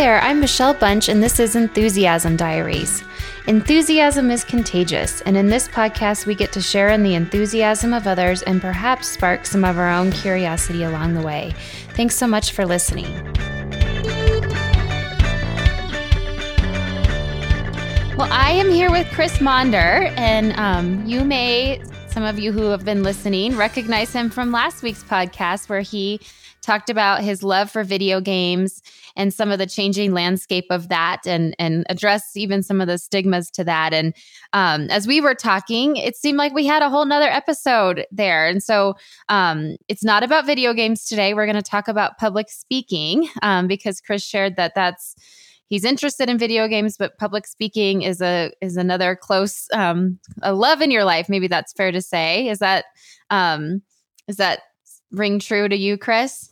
[0.00, 3.04] there, I'm Michelle Bunch, and this is Enthusiasm Diaries.
[3.46, 8.06] Enthusiasm is contagious, and in this podcast, we get to share in the enthusiasm of
[8.06, 11.52] others and perhaps spark some of our own curiosity along the way.
[11.90, 13.12] Thanks so much for listening.
[18.16, 22.70] Well, I am here with Chris Maunder, and um, you may, some of you who
[22.70, 26.22] have been listening, recognize him from last week's podcast where he
[26.62, 28.82] talked about his love for video games
[29.16, 32.98] and some of the changing landscape of that and and address even some of the
[32.98, 33.92] stigmas to that.
[33.92, 34.14] And
[34.52, 38.46] um, as we were talking it seemed like we had a whole nother episode there.
[38.46, 38.94] And so
[39.28, 41.34] um, it's not about video games today.
[41.34, 45.14] We're going to talk about public speaking um, because chris shared that that's
[45.68, 50.52] he's interested in video games but public speaking is a is another close um, a
[50.52, 52.48] love in your life maybe that's fair to say.
[52.48, 52.86] Is that
[53.30, 53.82] um,
[54.28, 54.60] is that
[55.12, 56.50] ring true to you chris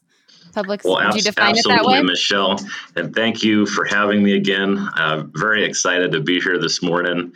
[0.52, 2.02] public well, would you define it that way?
[2.02, 2.59] Michelle.
[2.97, 4.79] And thank you for having me again.
[4.79, 7.32] Uh, very excited to be here this morning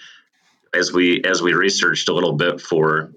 [0.75, 3.13] as we as we researched a little bit for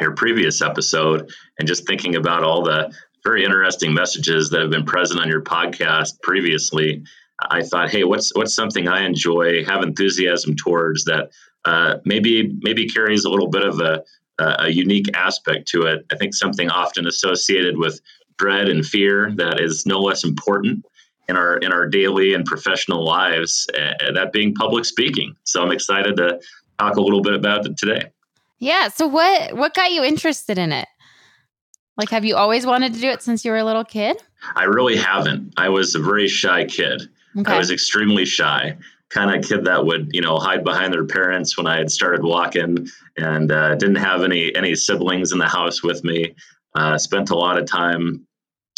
[0.00, 4.84] your previous episode and just thinking about all the very interesting messages that have been
[4.84, 7.04] present on your podcast previously.
[7.38, 11.30] I thought hey what's what's something i enjoy have enthusiasm towards that
[11.66, 14.02] uh, maybe maybe carries a little bit of a
[14.38, 16.04] a unique aspect to it.
[16.12, 18.00] I think something often associated with
[18.38, 20.84] dread and fear that is no less important
[21.28, 23.66] in our in our daily and professional lives.
[23.74, 25.36] Uh, that being public speaking.
[25.44, 26.40] So I'm excited to
[26.78, 28.10] talk a little bit about it today.
[28.58, 28.88] Yeah.
[28.88, 30.88] So what what got you interested in it?
[31.96, 34.22] Like, have you always wanted to do it since you were a little kid?
[34.54, 35.54] I really haven't.
[35.56, 37.02] I was a very shy kid.
[37.38, 37.54] Okay.
[37.54, 38.76] I was extremely shy
[39.08, 42.24] kind of kid that would you know hide behind their parents when I had started
[42.24, 46.34] walking and uh, didn't have any any siblings in the house with me.
[46.74, 48.25] Uh, spent a lot of time,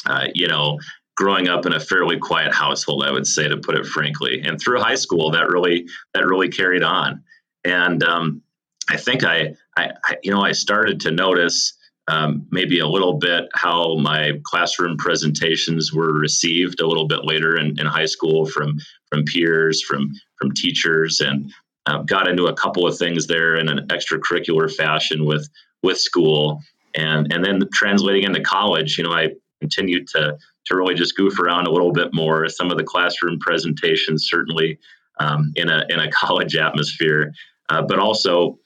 [0.06, 0.78] uh, you know,
[1.16, 3.04] growing up in a fairly quiet household.
[3.04, 4.42] I would say, to put it frankly.
[4.44, 7.22] And through high school, that really that really carried on.
[7.64, 8.42] And um,
[8.88, 11.74] I think I, I, I, you know, I started to notice.
[12.10, 17.58] Um, maybe a little bit how my classroom presentations were received a little bit later
[17.58, 18.78] in, in high school from
[19.10, 21.52] from peers, from from teachers, and
[21.84, 25.50] uh, got into a couple of things there in an extracurricular fashion with
[25.82, 26.62] with school
[26.94, 29.30] and and then translating into college, you know, I
[29.68, 30.36] continued to
[30.66, 32.48] to really just goof around a little bit more.
[32.48, 34.78] Some of the classroom presentations, certainly
[35.20, 37.32] um, in a in a college atmosphere,
[37.68, 38.58] uh, but also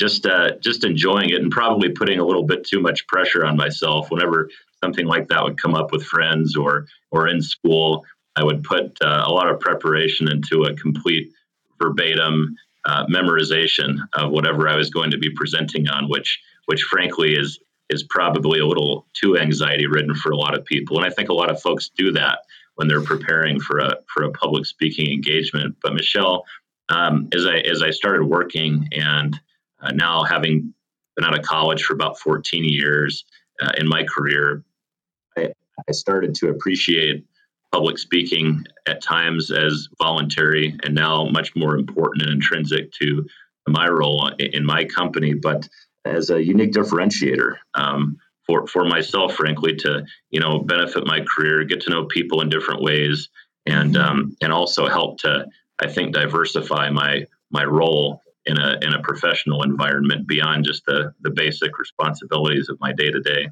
[0.00, 3.56] just uh, just enjoying it and probably putting a little bit too much pressure on
[3.56, 4.48] myself whenever
[4.82, 8.04] something like that would come up with friends or or in school.
[8.36, 11.32] I would put uh, a lot of preparation into a complete
[11.80, 12.54] verbatim
[12.84, 17.58] uh, memorization of whatever I was going to be presenting on, which which frankly is
[17.90, 20.96] is probably a little too anxiety ridden for a lot of people.
[20.96, 22.40] And I think a lot of folks do that
[22.74, 25.76] when they're preparing for a for a public speaking engagement.
[25.82, 26.44] But Michelle,
[26.88, 29.38] um, as I as I started working and
[29.80, 30.74] uh, now having
[31.16, 33.24] been out of college for about 14 years
[33.60, 34.62] uh, in my career,
[35.36, 35.52] I,
[35.88, 37.24] I started to appreciate
[37.72, 43.26] public speaking at times as voluntary and now much more important and intrinsic to
[43.66, 45.34] my role in my company.
[45.34, 45.68] But
[46.04, 51.64] as a unique differentiator um, for for myself, frankly, to you know benefit my career,
[51.64, 53.28] get to know people in different ways,
[53.66, 55.46] and um, and also help to
[55.78, 61.12] I think diversify my my role in a in a professional environment beyond just the
[61.20, 63.50] the basic responsibilities of my day to day.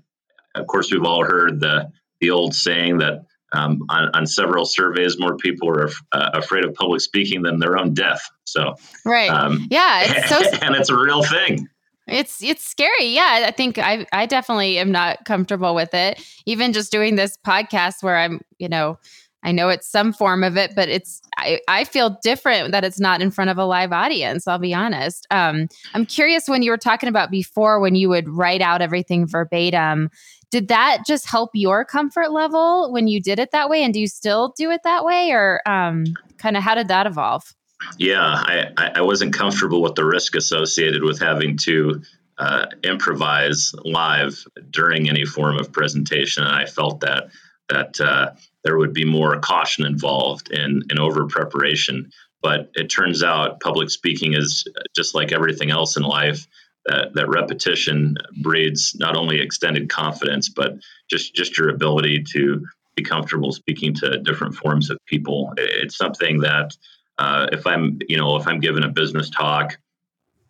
[0.55, 1.91] Of course, we've all heard the
[2.21, 6.75] the old saying that um, on, on, several surveys, more people are uh, afraid of
[6.75, 8.29] public speaking than their own death.
[8.45, 8.75] So,
[9.05, 11.69] right, um, yeah, it's so, and it's a real thing.
[12.07, 13.07] It's it's scary.
[13.09, 16.23] Yeah, I think I I definitely am not comfortable with it.
[16.47, 18.99] Even just doing this podcast where I'm, you know,
[19.43, 23.01] I know it's some form of it, but it's I, I feel different that it's
[23.01, 24.47] not in front of a live audience.
[24.47, 25.27] I'll be honest.
[25.33, 29.27] Um, I'm curious when you were talking about before when you would write out everything
[29.27, 30.11] verbatim.
[30.53, 33.99] Did that just help your comfort level when you did it that way, and do
[33.99, 36.05] you still do it that way, or um,
[36.39, 37.56] kind of how did that evolve?
[37.99, 42.03] Yeah, I, I wasn't comfortable with the risk associated with having to
[42.39, 47.29] uh, improvise live during any form of presentation, and I felt that
[47.69, 48.31] that uh,
[48.63, 52.11] there would be more caution involved in in over preparation.
[52.43, 56.47] But it turns out public speaking is just like everything else in life.
[56.87, 60.75] That, that repetition breeds not only extended confidence, but
[61.11, 62.65] just just your ability to
[62.95, 65.53] be comfortable speaking to different forms of people.
[65.57, 66.77] It's something that
[67.19, 69.77] uh, if I'm, you know, if I'm given a business talk,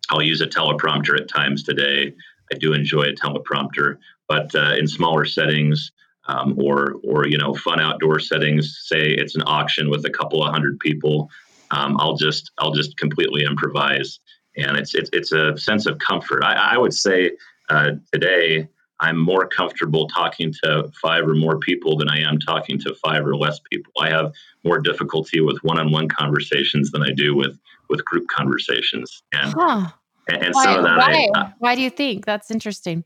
[0.09, 2.13] I'll use a teleprompter at times today.
[2.51, 3.97] I do enjoy a teleprompter,
[4.27, 5.91] but uh, in smaller settings,
[6.27, 8.81] um, or or you know fun outdoor settings.
[8.85, 11.29] Say it's an auction with a couple of hundred people.
[11.71, 14.19] Um, I'll just I'll just completely improvise,
[14.55, 16.43] and it's it's it's a sense of comfort.
[16.43, 17.31] I, I would say
[17.69, 18.67] uh, today
[18.99, 23.25] I'm more comfortable talking to five or more people than I am talking to five
[23.25, 23.93] or less people.
[23.99, 24.33] I have
[24.63, 27.59] more difficulty with one-on-one conversations than I do with
[27.89, 29.87] with group conversations, and huh.
[30.27, 30.97] and, and why, some of that.
[30.97, 31.29] Why?
[31.33, 33.03] I, uh, why do you think that's interesting?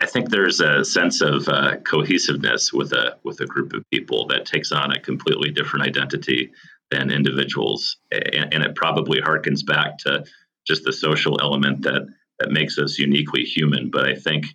[0.00, 4.26] I think there's a sense of uh, cohesiveness with a with a group of people
[4.28, 6.52] that takes on a completely different identity
[6.90, 10.24] than individuals, and, and, it probably harkens back to
[10.66, 12.08] just the social element that
[12.40, 13.90] that makes us uniquely human.
[13.90, 14.46] But I think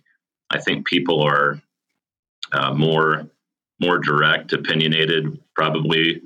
[0.50, 1.60] I think people are
[2.52, 3.26] uh, more
[3.78, 6.22] more direct, opinionated, probably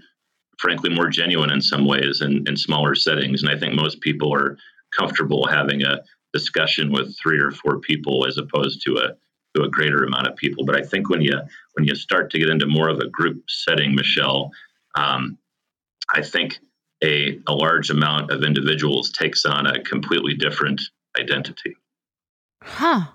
[0.58, 4.32] frankly more genuine in some ways in, in smaller settings, and I think most people
[4.32, 4.56] are
[4.96, 6.00] comfortable having a
[6.32, 9.14] discussion with three or four people as opposed to a
[9.56, 10.64] to a greater amount of people.
[10.64, 11.40] But I think when you
[11.74, 14.50] when you start to get into more of a group setting, Michelle,
[14.94, 15.38] um,
[16.14, 16.58] I think
[17.02, 20.80] a a large amount of individuals takes on a completely different
[21.18, 21.76] identity.
[22.62, 23.06] Huh.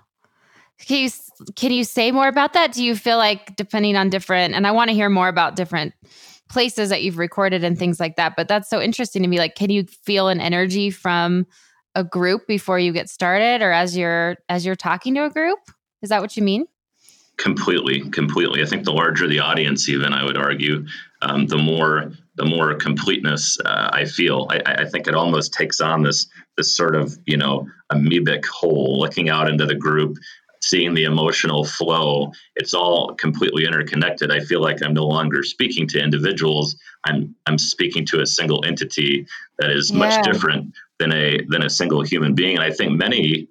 [0.78, 1.10] Can you
[1.54, 2.72] can you say more about that?
[2.72, 5.94] Do you feel like depending on different and I want to hear more about different
[6.48, 9.54] places that you've recorded and things like that, but that's so interesting to me like
[9.54, 11.46] can you feel an energy from
[11.94, 15.58] a group before you get started or as you're as you're talking to a group?
[16.02, 16.66] Is that what you mean?
[17.38, 18.62] Completely, completely.
[18.62, 20.86] I think the larger the audience, even I would argue,
[21.20, 24.46] um, the more the more completeness uh, I feel.
[24.50, 26.26] I, I, think it almost takes on this
[26.56, 30.16] this sort of you know amoebic whole, looking out into the group,
[30.66, 32.32] seeing the emotional flow.
[32.56, 34.32] It's all completely interconnected.
[34.32, 36.76] I feel like I'm no longer speaking to individuals.
[37.04, 39.26] I'm I'm speaking to a single entity
[39.58, 39.98] that is yeah.
[39.98, 42.56] much different than a than a single human being.
[42.56, 43.48] And I think many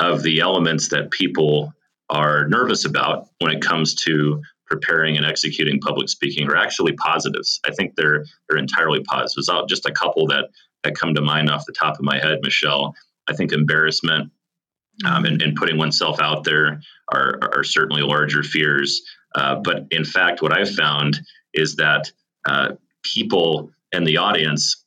[0.00, 1.72] of the elements that people
[2.08, 7.60] are nervous about when it comes to preparing and executing public speaking are actually positives.
[7.66, 9.50] I think they're they're entirely positives.
[9.68, 10.48] Just a couple that
[10.84, 12.94] that come to mind off the top of my head, Michelle.
[13.28, 14.32] I think embarrassment
[15.04, 16.80] um, and, and, putting oneself out there
[17.12, 19.02] are, are certainly larger fears.
[19.34, 21.20] Uh, but in fact, what I've found
[21.54, 22.10] is that
[22.46, 22.72] uh,
[23.02, 24.84] people in the audience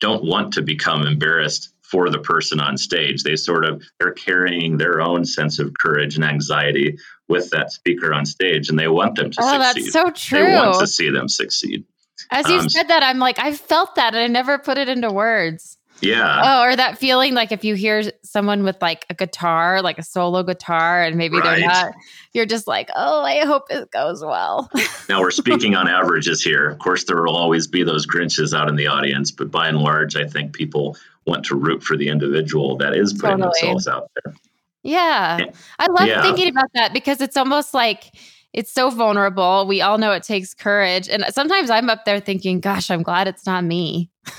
[0.00, 3.22] don't want to become embarrassed for the person on stage.
[3.22, 6.98] They sort of they're carrying their own sense of courage and anxiety
[7.28, 9.84] with that speaker on stage, and they want them to oh, succeed.
[9.84, 10.44] that's so true.
[10.44, 11.84] They want to see them succeed.
[12.30, 14.88] As you um, said that, I'm like, I felt that, and I never put it
[14.88, 15.78] into words.
[16.04, 16.40] Yeah.
[16.44, 20.02] Oh, or that feeling like if you hear someone with like a guitar, like a
[20.02, 21.60] solo guitar, and maybe right.
[21.60, 21.94] they're not,
[22.32, 24.70] you're just like, oh, I hope it goes well.
[25.08, 26.68] now we're speaking on averages here.
[26.68, 29.78] Of course, there will always be those Grinches out in the audience, but by and
[29.78, 30.96] large, I think people
[31.26, 33.60] want to root for the individual that is putting totally.
[33.60, 34.34] themselves out there.
[34.82, 35.46] Yeah.
[35.78, 36.22] I love yeah.
[36.22, 38.12] thinking about that because it's almost like
[38.52, 39.66] it's so vulnerable.
[39.66, 41.08] We all know it takes courage.
[41.08, 44.10] And sometimes I'm up there thinking, gosh, I'm glad it's not me.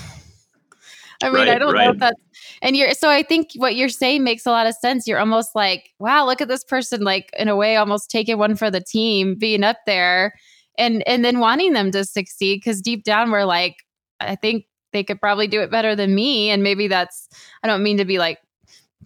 [1.26, 1.86] I mean, right, I don't right.
[1.86, 2.22] know if that's
[2.62, 5.08] and you're so I think what you're saying makes a lot of sense.
[5.08, 8.56] You're almost like, wow, look at this person, like in a way, almost taking one
[8.56, 10.36] for the team, being up there
[10.78, 12.62] and and then wanting them to succeed.
[12.64, 13.78] Cause deep down we're like,
[14.20, 16.52] I think they could probably do it better than me.
[16.52, 17.28] And maybe that's
[17.64, 18.38] I don't mean to be like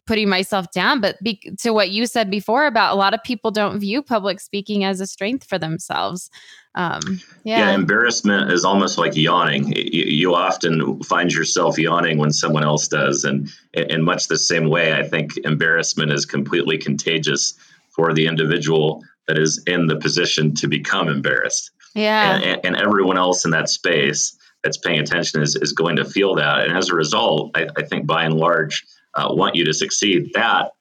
[0.10, 3.52] putting myself down, but be, to what you said before about a lot of people
[3.52, 6.32] don't view public speaking as a strength for themselves.
[6.74, 7.60] Um, yeah.
[7.60, 7.76] yeah.
[7.76, 9.72] embarrassment is almost like yawning.
[9.72, 14.68] You, you, often find yourself yawning when someone else does, and in much the same
[14.68, 17.54] way, I think embarrassment is completely contagious
[17.92, 21.70] for the individual that is in the position to become embarrassed.
[21.94, 26.06] Yeah, and, and everyone else in that space that's paying attention is, is going to
[26.06, 28.84] feel that, and as a result, I, I think by and large
[29.16, 30.72] uh, want you to succeed, that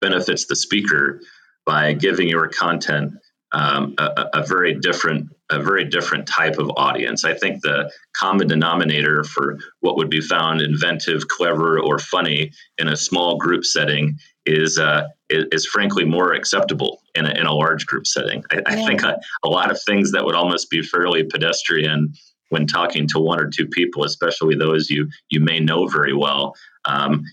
[0.00, 1.20] benefits the speaker
[1.66, 3.12] by giving your content
[3.52, 7.24] um, a, a, very different a very different type of audience.
[7.24, 12.86] I think the common denominator for what would be found inventive, clever, or funny in
[12.86, 14.16] a small group setting
[14.46, 18.44] is uh, is, is, frankly more acceptable in a, in a large group setting.
[18.52, 22.14] I, I think a, a, lot of things that would almost be fairly pedestrian
[22.50, 26.54] when talking to one or two people, especially those you you may know very well,
[26.90, 27.24] um,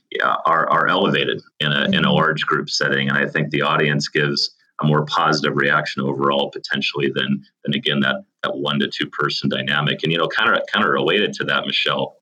[0.45, 2.09] are are elevated in a in a mm-hmm.
[2.11, 7.11] large group setting, and I think the audience gives a more positive reaction overall potentially
[7.13, 10.03] than than again that that one to two person dynamic.
[10.03, 12.17] And you know, kind of kind of related to that, Michelle.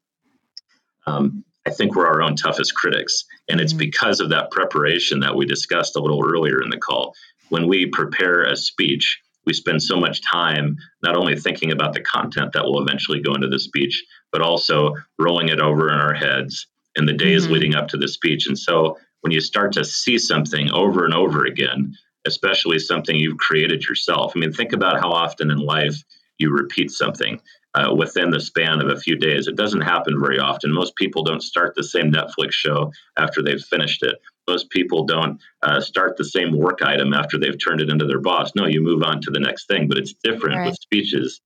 [1.07, 3.79] Um, I think we're our own toughest critics, and it's mm-hmm.
[3.79, 7.13] because of that preparation that we discussed a little earlier in the call.
[7.49, 12.01] When we prepare a speech, we spend so much time not only thinking about the
[12.01, 16.13] content that will eventually go into the speech, but also rolling it over in our
[16.13, 17.53] heads in the days mm-hmm.
[17.53, 18.47] leading up to the speech.
[18.47, 23.37] And so when you start to see something over and over again, especially something you've
[23.37, 24.33] created yourself.
[24.35, 25.95] I mean, think about how often in life
[26.37, 27.39] you repeat something
[27.75, 29.47] uh, within the span of a few days.
[29.47, 30.73] It doesn't happen very often.
[30.73, 34.15] Most people don't start the same Netflix show after they've finished it.
[34.47, 38.19] Most people don't uh, start the same work item after they've turned it into their
[38.19, 38.51] boss.
[38.55, 39.87] No, you move on to the next thing.
[39.87, 40.67] But it's different right.
[40.67, 41.41] with speeches.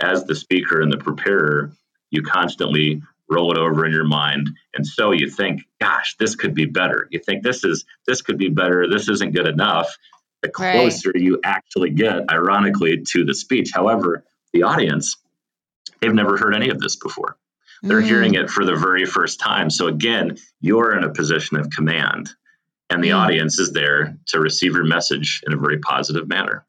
[0.00, 1.72] As the speaker and the preparer,
[2.10, 6.54] you constantly roll it over in your mind and so you think gosh this could
[6.54, 9.96] be better you think this is this could be better this isn't good enough
[10.42, 11.22] the closer right.
[11.22, 15.16] you actually get ironically to the speech however the audience
[16.00, 17.36] they've never heard any of this before.
[17.82, 18.06] They're mm.
[18.06, 19.70] hearing it for the very first time.
[19.70, 22.30] So again, you're in a position of command,
[22.90, 23.16] and the mm.
[23.16, 26.66] audience is there to receive your message in a very positive manner.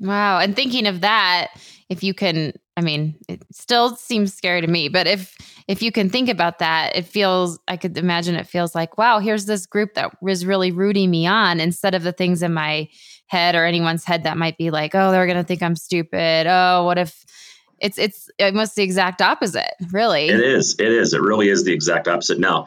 [0.00, 0.38] Wow.
[0.38, 1.48] And thinking of that,
[1.88, 5.36] if you can, I mean, it still seems scary to me, but if
[5.68, 9.20] if you can think about that, it feels I could imagine it feels like, wow,
[9.20, 12.88] here's this group that was really rooting me on instead of the things in my
[13.26, 16.46] head or anyone's head that might be like, oh, they're gonna think I'm stupid.
[16.48, 17.24] Oh, what if
[17.80, 20.28] it's it's almost the exact opposite, really.
[20.28, 20.76] It is.
[20.78, 21.12] It is.
[21.12, 22.38] It really is the exact opposite.
[22.38, 22.66] Now,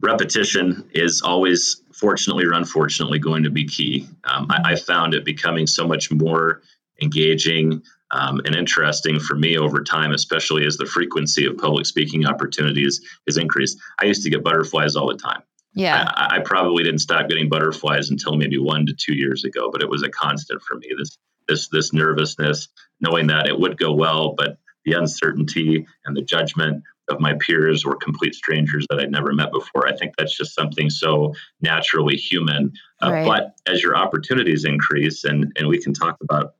[0.00, 4.06] repetition is always, fortunately or unfortunately, going to be key.
[4.24, 6.62] Um, I, I, found it becoming so much more
[7.02, 12.26] engaging um, and interesting for me over time, especially as the frequency of public speaking
[12.26, 13.78] opportunities is increased.
[14.00, 15.42] I used to get butterflies all the time.
[15.74, 16.10] Yeah.
[16.16, 19.82] I, I, probably didn't stop getting butterflies until maybe one to two years ago, but
[19.82, 20.88] it was a constant for me.
[20.98, 22.68] This this this nervousness,
[23.00, 27.84] knowing that it would go well, but the uncertainty and the judgment of my peers
[27.84, 29.86] or complete strangers that I'd never met before.
[29.86, 32.72] I think that's just something so naturally human.
[33.02, 33.26] Uh, right.
[33.26, 36.54] But as your opportunities increase, and and we can talk about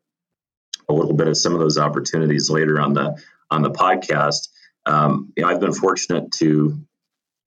[0.89, 4.49] a little bit of some of those opportunities later on the on the podcast.
[4.87, 6.81] Um, you know, I've been fortunate to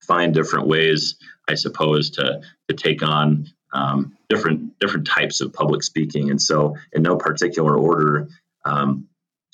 [0.05, 1.15] find different ways,
[1.47, 6.29] I suppose, to to take on um, different different types of public speaking.
[6.29, 8.27] And so, in no particular order,
[8.65, 9.07] um,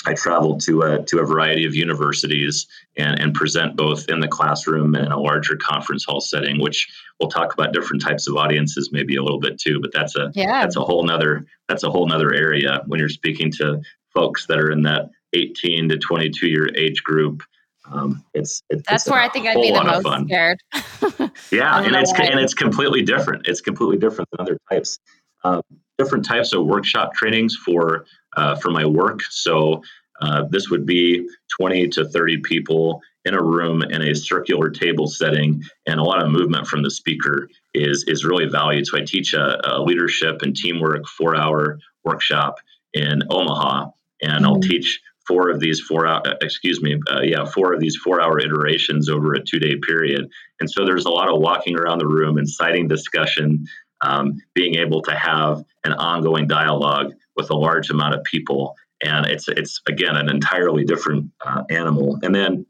[0.05, 4.27] I traveled to a to a variety of universities and, and present both in the
[4.27, 6.87] classroom and in a larger conference hall setting, which
[7.19, 9.79] we'll talk about different types of audiences maybe a little bit too.
[9.81, 10.61] But that's a yeah.
[10.61, 13.81] that's a whole nother that's a whole nother area when you're speaking to
[14.13, 17.43] folks that are in that 18 to 22 year age group
[17.91, 20.59] um, it's, it's that's where I think I'd be the most scared.
[21.51, 23.47] yeah, and it's and it's completely different.
[23.47, 24.97] It's completely different than other types.
[25.43, 25.61] Uh,
[25.97, 28.05] different types of workshop trainings for
[28.35, 29.21] uh, for my work.
[29.29, 29.81] So
[30.21, 31.27] uh, this would be
[31.57, 36.23] 20 to 30 people in a room in a circular table setting, and a lot
[36.23, 38.85] of movement from the speaker is is really valued.
[38.87, 42.59] So I teach a, a leadership and teamwork four hour workshop
[42.93, 43.89] in Omaha,
[44.21, 44.45] and mm-hmm.
[44.45, 47.95] I'll teach four of these four hour, uh, excuse me, uh, yeah, four of these
[47.95, 50.29] four hour iterations over a two day period.
[50.59, 53.65] And so there's a lot of walking around the room, inciting discussion,
[54.05, 58.75] um, being able to have an ongoing dialogue with a large amount of people.
[59.03, 62.19] And it's, it's again, an entirely different uh, animal.
[62.21, 62.65] And then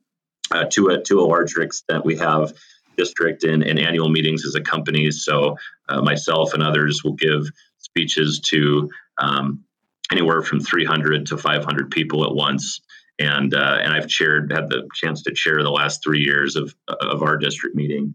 [0.52, 2.54] uh, to, a, to a larger extent, we have
[2.98, 5.12] district and, annual meetings as a company.
[5.12, 5.58] So
[5.90, 7.48] uh, myself and others will give
[7.80, 9.64] speeches to um,
[10.12, 12.80] anywhere from 300 to 500 people at once.
[13.18, 16.76] And uh, and I've chaired had the chance to chair the last three years of
[16.86, 18.14] of our district meeting,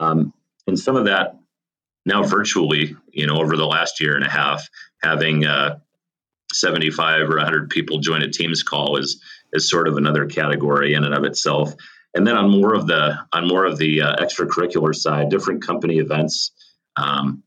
[0.00, 0.32] um,
[0.66, 1.39] and some of that
[2.04, 2.96] now virtually.
[3.12, 4.68] You know, over the last year and a half,
[5.02, 5.78] having uh,
[6.52, 11.04] 75 or 100 people join a Teams call is is sort of another category in
[11.04, 11.74] and of itself.
[12.14, 15.98] And then on more of the on more of the uh, extracurricular side, different company
[15.98, 16.52] events,
[16.96, 17.42] um,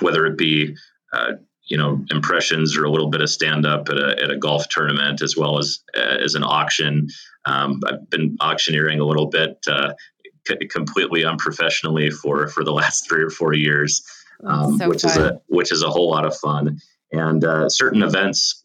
[0.00, 0.76] whether it be
[1.12, 1.32] uh,
[1.64, 4.68] you know impressions or a little bit of stand up at a, at a golf
[4.68, 7.08] tournament as well as as an auction.
[7.44, 9.94] Um, I've been auctioneering a little bit uh,
[10.46, 14.02] c- completely unprofessionally for for the last three or four years,
[14.44, 15.10] um, so which fun.
[15.10, 16.80] is a which is a whole lot of fun.
[17.12, 18.64] And uh, certain events,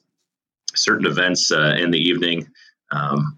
[0.74, 2.48] certain events uh, in the evening
[2.92, 3.38] um,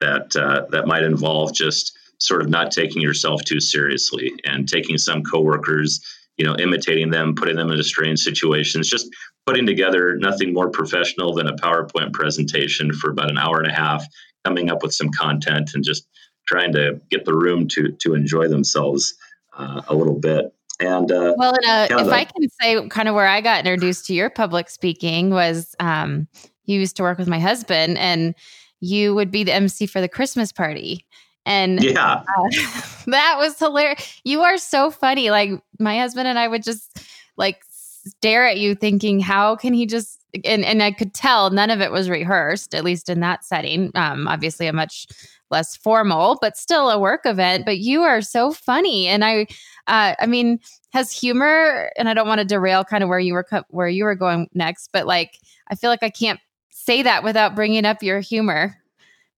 [0.00, 4.98] that uh, that might involve just sort of not taking yourself too seriously and taking
[4.98, 6.00] some coworkers
[6.36, 9.08] you know, imitating them, putting them into strange situations, just
[9.46, 13.74] putting together nothing more professional than a PowerPoint presentation for about an hour and a
[13.74, 14.04] half,
[14.44, 16.08] coming up with some content and just
[16.46, 19.14] trying to get the room to to enjoy themselves
[19.56, 20.54] uh, a little bit.
[20.80, 24.06] And uh, well, uh, if the, I can say, kind of where I got introduced
[24.06, 26.26] to your public speaking was um,
[26.64, 28.34] you used to work with my husband, and
[28.80, 31.06] you would be the MC for the Christmas party.
[31.46, 32.48] And yeah, uh,
[33.06, 34.20] that was hilarious.
[34.24, 35.30] You are so funny.
[35.30, 36.98] Like my husband and I would just
[37.36, 41.70] like stare at you thinking, how can he just and and I could tell none
[41.70, 43.92] of it was rehearsed, at least in that setting.
[43.94, 45.06] Um, obviously a much
[45.54, 47.64] less formal, but still a work event.
[47.64, 49.46] But you are so funny, and I,
[49.86, 50.58] uh, I mean,
[50.92, 54.04] has humor, and I don't want to derail kind of where you were where you
[54.04, 58.02] were going next, but like I feel like I can't say that without bringing up
[58.02, 58.76] your humor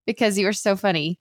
[0.07, 1.19] because you are so funny.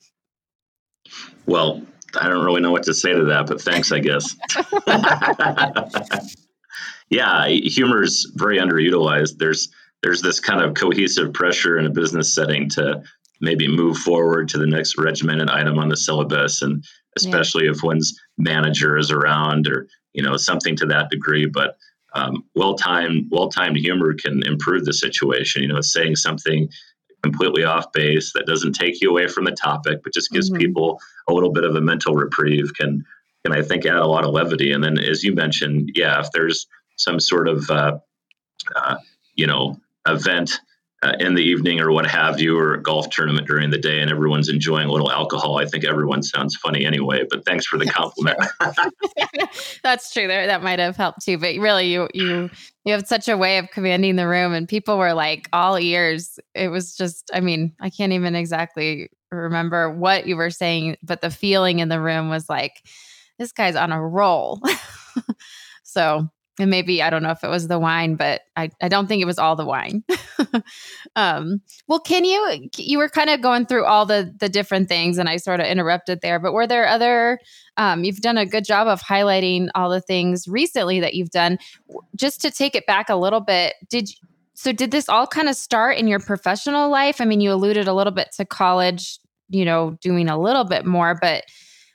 [1.45, 1.83] Well,
[2.19, 4.35] I don't really know what to say to that, but thanks, I guess.
[7.09, 9.37] yeah, humor is very underutilized.
[9.37, 9.69] There's
[10.01, 13.01] there's this kind of cohesive pressure in a business setting to
[13.41, 16.83] maybe move forward to the next regimented item on the syllabus, and
[17.17, 17.71] especially yeah.
[17.71, 21.45] if one's manager is around or you know something to that degree.
[21.45, 21.77] But
[22.13, 25.61] um, well-timed well-timed humor can improve the situation.
[25.63, 26.69] You know, saying something
[27.23, 30.59] completely off base that doesn't take you away from the topic, but just gives mm-hmm.
[30.59, 33.03] people a little bit of a mental reprieve can
[33.43, 34.71] can I think add a lot of levity.
[34.71, 37.97] And then, as you mentioned, yeah, if there's some sort of uh,
[38.75, 38.95] uh,
[39.35, 40.59] you know event
[41.05, 44.01] uh, in the evening or what have you, or a golf tournament during the day,
[44.01, 47.23] and everyone's enjoying a little alcohol, I think everyone sounds funny anyway.
[47.29, 48.39] But thanks for the compliment.
[49.83, 50.27] That's true.
[50.27, 51.37] There, that might have helped too.
[51.37, 52.49] But really, you you
[52.83, 56.39] you have such a way of commanding the room, and people were like all ears.
[56.53, 61.21] It was just, I mean, I can't even exactly remember what you were saying, but
[61.21, 62.83] the feeling in the room was like,
[63.37, 64.61] this guy's on a roll.
[65.83, 69.07] so and maybe I don't know if it was the wine, but I, I don't
[69.07, 70.03] think it was all the wine.
[71.15, 75.17] um, well, can you you were kind of going through all the the different things,
[75.17, 76.39] and I sort of interrupted there.
[76.39, 77.39] But were there other?
[77.77, 81.57] Um, you've done a good job of highlighting all the things recently that you've done.
[82.15, 84.09] Just to take it back a little bit, did
[84.53, 84.71] so?
[84.71, 87.19] Did this all kind of start in your professional life?
[87.19, 89.19] I mean, you alluded a little bit to college,
[89.49, 91.43] you know, doing a little bit more, but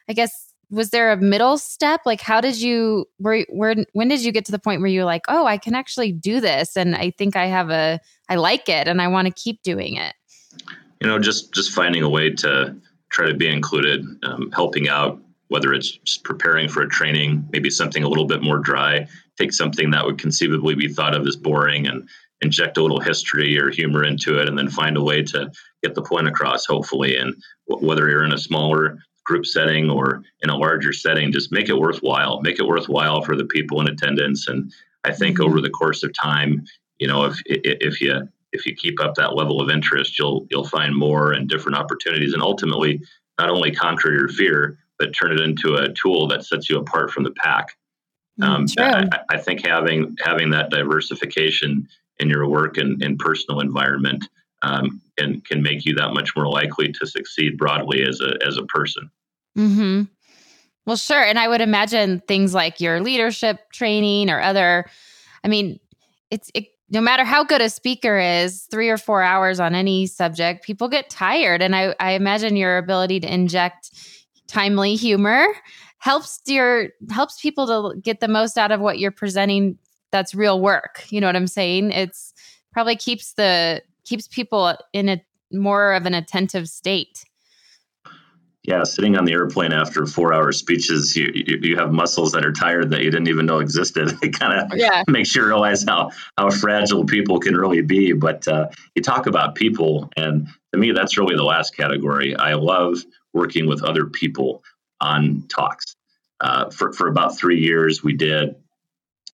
[0.09, 2.03] I guess was there a middle step?
[2.07, 5.05] Like how did you where where when did you get to the point where you're
[5.05, 8.69] like oh i can actually do this and i think i have a i like
[8.69, 10.15] it and i want to keep doing it
[11.01, 12.75] you know just just finding a way to
[13.11, 18.03] try to be included um, helping out whether it's preparing for a training maybe something
[18.03, 19.07] a little bit more dry
[19.39, 22.09] take something that would conceivably be thought of as boring and
[22.43, 25.51] inject a little history or humor into it and then find a way to
[25.83, 27.35] get the point across hopefully and
[27.67, 28.99] whether you're in a smaller
[29.31, 32.41] group setting or in a larger setting, just make it worthwhile.
[32.41, 34.49] Make it worthwhile for the people in attendance.
[34.49, 34.73] And
[35.05, 35.49] I think mm-hmm.
[35.49, 36.65] over the course of time,
[36.99, 40.67] you know, if if you if you keep up that level of interest, you'll you'll
[40.67, 43.01] find more and different opportunities, and ultimately
[43.39, 47.13] not only conquer your fear, but turn it into a tool that sets you apart
[47.13, 47.77] from the pack.
[48.41, 48.67] Mm, um,
[49.13, 51.87] I, I, think having having that diversification
[52.19, 54.25] in your work and, and personal environment
[54.63, 58.57] um, can can make you that much more likely to succeed broadly as a as
[58.57, 59.09] a person.
[59.69, 60.03] Hmm.
[60.87, 64.87] Well, sure, and I would imagine things like your leadership training or other.
[65.45, 65.79] I mean,
[66.31, 70.07] it's it, no matter how good a speaker is, three or four hours on any
[70.07, 73.91] subject, people get tired, and I, I imagine your ability to inject
[74.49, 75.47] timely humor
[75.99, 79.79] helps your helps people to get the most out of what you're presenting
[80.11, 82.35] that's real work you know what i'm saying it's
[82.73, 87.25] probably keeps the keeps people in a more of an attentive state.
[88.63, 92.45] Yeah, sitting on the airplane after four hour speeches, you, you, you have muscles that
[92.45, 94.13] are tired that you didn't even know existed.
[94.23, 95.03] It kind of yeah.
[95.09, 98.13] makes you realize how how fragile people can really be.
[98.13, 102.37] But uh, you talk about people, and to me, that's really the last category.
[102.37, 102.99] I love
[103.33, 104.63] working with other people
[105.01, 105.97] on talks.
[106.41, 108.57] Uh, for for about three years, we did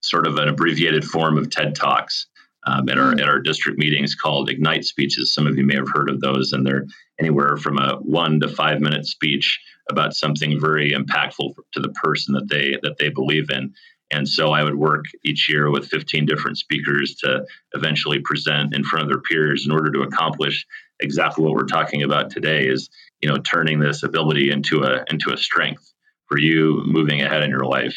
[0.02, 2.26] sort of an abbreviated form of TED Talks
[2.66, 3.20] um, at our mm.
[3.20, 5.32] at our district meetings called Ignite speeches.
[5.32, 6.86] Some of you may have heard of those, and they're
[7.18, 12.34] anywhere from a one to five minute speech about something very impactful to the person
[12.34, 13.72] that they that they believe in.
[14.10, 18.84] And so I would work each year with 15 different speakers to eventually present in
[18.84, 20.64] front of their peers in order to accomplish
[21.00, 22.88] exactly what we're talking about today is
[23.20, 25.92] you know turning this ability into a into a strength
[26.28, 27.96] for you moving ahead in your life.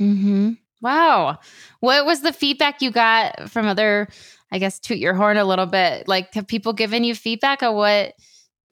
[0.00, 0.52] Mm-hmm.
[0.82, 1.38] Wow.
[1.80, 4.08] What was the feedback you got from other,
[4.50, 6.08] I guess, toot your horn a little bit?
[6.08, 8.14] Like, have people given you feedback on what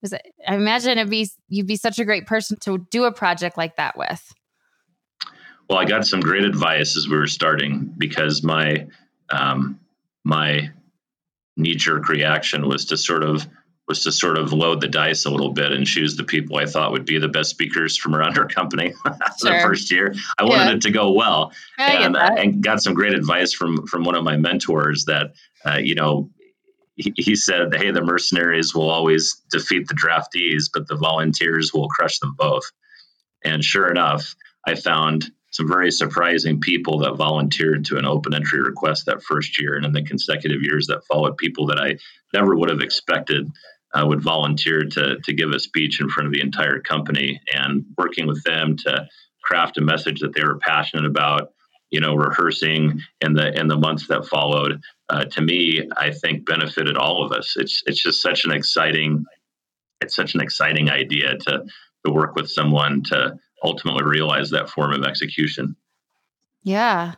[0.02, 0.22] was it?
[0.46, 3.76] I imagine it'd be, you'd be such a great person to do a project like
[3.76, 4.34] that with.
[5.68, 8.88] Well, I got some great advice as we were starting because my,
[9.30, 9.78] um,
[10.24, 10.70] my
[11.56, 13.46] knee jerk reaction was to sort of
[13.90, 16.64] was to sort of load the dice a little bit and choose the people I
[16.64, 18.92] thought would be the best speakers from around our company
[19.40, 19.52] sure.
[19.52, 20.14] the first year.
[20.38, 24.04] I wanted it to go well, and, uh, and got some great advice from from
[24.04, 25.32] one of my mentors that
[25.66, 26.30] uh, you know
[26.94, 31.88] he, he said, "Hey, the mercenaries will always defeat the draftees, but the volunteers will
[31.88, 32.62] crush them both."
[33.44, 34.36] And sure enough,
[34.68, 39.60] I found some very surprising people that volunteered to an open entry request that first
[39.60, 41.96] year and in the consecutive years that followed people that I
[42.32, 43.50] never would have expected
[43.94, 47.84] uh, would volunteer to to give a speech in front of the entire company, and
[47.98, 49.06] working with them to
[49.42, 51.52] craft a message that they were passionate about.
[51.90, 54.80] You know, rehearsing in the in the months that followed.
[55.08, 57.54] Uh, to me, I think benefited all of us.
[57.56, 59.24] It's it's just such an exciting,
[60.00, 61.64] it's such an exciting idea to
[62.04, 65.74] to work with someone to ultimately realize that form of execution.
[66.62, 67.14] Yeah.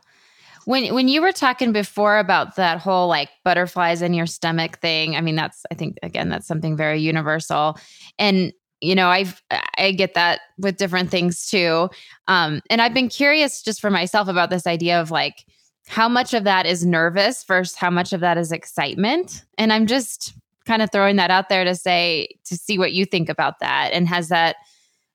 [0.64, 5.16] When when you were talking before about that whole like butterflies in your stomach thing,
[5.16, 7.78] I mean that's I think again that's something very universal.
[8.18, 9.42] And you know, I've
[9.78, 11.88] I get that with different things too.
[12.28, 15.44] Um and I've been curious just for myself about this idea of like
[15.88, 19.44] how much of that is nervous versus how much of that is excitement.
[19.58, 23.04] And I'm just kind of throwing that out there to say to see what you
[23.04, 24.56] think about that and has that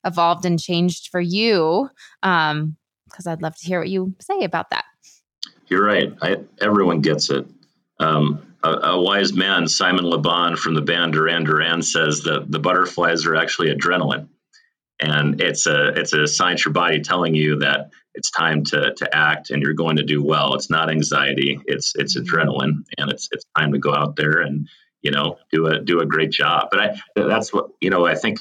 [0.05, 1.89] evolved and changed for you
[2.23, 2.75] um
[3.09, 4.85] because I'd love to hear what you say about that.
[5.67, 6.13] You're right.
[6.21, 7.45] I, everyone gets it.
[7.99, 12.49] Um, a, a, wise man, Simon Le Bon from the band Duran Duran, says that
[12.49, 14.29] the butterflies are actually adrenaline,
[14.99, 18.93] and it's a it's a sign to your body telling you that it's time to
[18.95, 20.55] to act and you're going to do well.
[20.55, 21.59] It's not anxiety.
[21.65, 22.35] It's it's mm-hmm.
[22.35, 24.67] adrenaline, and it's it's time to go out there and
[25.01, 26.69] you know do a do a great job.
[26.71, 28.05] But I that's what you know.
[28.05, 28.39] I think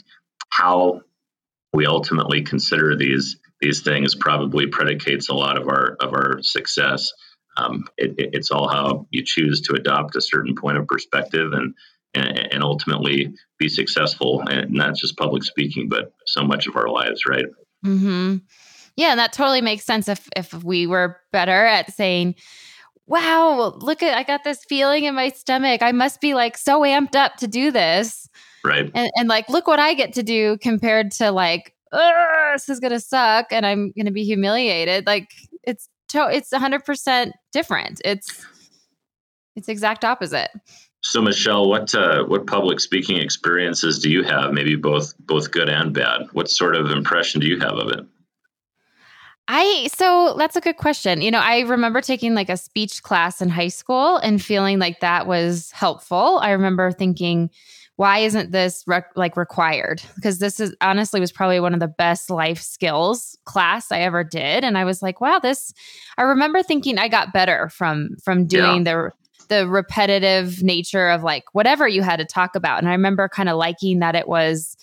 [0.49, 1.03] how
[1.73, 7.13] we ultimately consider these these things probably predicates a lot of our of our success.
[7.57, 11.75] Um, it, it's all how you choose to adopt a certain point of perspective and,
[12.13, 16.89] and, and ultimately be successful, and not just public speaking, but so much of our
[16.89, 17.47] lives, right?
[17.85, 18.37] Mm-hmm.
[18.97, 20.09] Yeah, and that totally makes sense.
[20.09, 22.35] If if we were better at saying,
[23.07, 25.83] "Wow, look at I got this feeling in my stomach.
[25.83, 28.29] I must be like so amped up to do this."
[28.65, 28.91] Right.
[28.95, 33.01] And, and like, look what I get to do compared to like, this is gonna
[33.01, 35.07] suck and I'm gonna be humiliated.
[35.07, 35.31] Like
[35.63, 38.01] it's to- it's hundred percent different.
[38.05, 38.45] It's
[39.55, 40.51] it's exact opposite.
[41.03, 44.53] So Michelle, what uh, what public speaking experiences do you have?
[44.53, 46.23] Maybe both both good and bad.
[46.33, 48.05] What sort of impression do you have of it?
[49.49, 51.21] I so that's a good question.
[51.21, 55.01] You know, I remember taking like a speech class in high school and feeling like
[55.01, 56.41] that was helpful.
[56.43, 57.51] I remember thinking,
[57.97, 61.89] why isn't this rec- like required because this is honestly was probably one of the
[61.89, 65.73] best life skills class i ever did and i was like wow this
[66.19, 68.93] i remember thinking i got better from from doing yeah.
[68.95, 69.11] the
[69.49, 73.49] the repetitive nature of like whatever you had to talk about and i remember kind
[73.49, 74.77] of liking that it was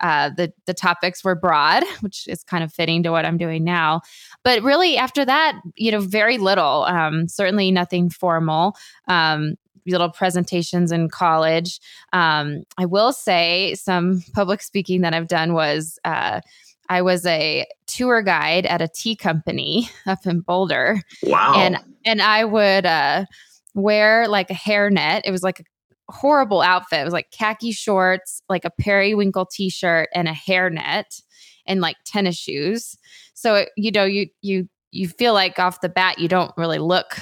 [0.00, 3.64] uh, the the topics were broad, which is kind of fitting to what I'm doing
[3.64, 4.00] now.
[4.42, 6.84] But really, after that, you know, very little.
[6.84, 8.76] Um, certainly nothing formal.
[9.08, 9.56] Um,
[9.86, 11.80] little presentations in college.
[12.12, 16.40] Um, I will say some public speaking that I've done was uh,
[16.88, 21.00] I was a tour guide at a tea company up in Boulder.
[21.22, 21.54] Wow.
[21.56, 23.26] And and I would uh,
[23.74, 25.22] wear like a hairnet.
[25.24, 27.00] It was like a horrible outfit.
[27.00, 31.22] It was like khaki shorts, like a periwinkle t-shirt and a hairnet
[31.66, 32.96] and like tennis shoes.
[33.34, 36.78] So it, you know, you you you feel like off the bat you don't really
[36.78, 37.16] look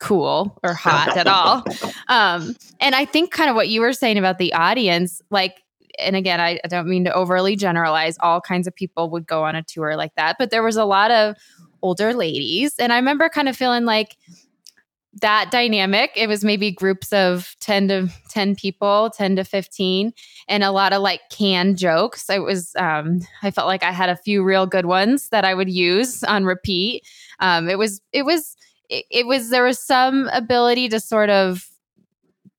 [0.00, 1.64] cool or hot at all.
[2.08, 5.62] Um, and I think kind of what you were saying about the audience, like,
[5.98, 9.44] and again, I, I don't mean to overly generalize, all kinds of people would go
[9.44, 11.36] on a tour like that, but there was a lot of
[11.82, 12.74] older ladies.
[12.78, 14.16] And I remember kind of feeling like,
[15.20, 20.12] that dynamic it was maybe groups of 10 to 10 people 10 to 15
[20.48, 24.08] and a lot of like canned jokes it was um i felt like i had
[24.08, 27.06] a few real good ones that i would use on repeat
[27.38, 28.56] um it was it was
[28.88, 31.66] it, was there was some ability to sort of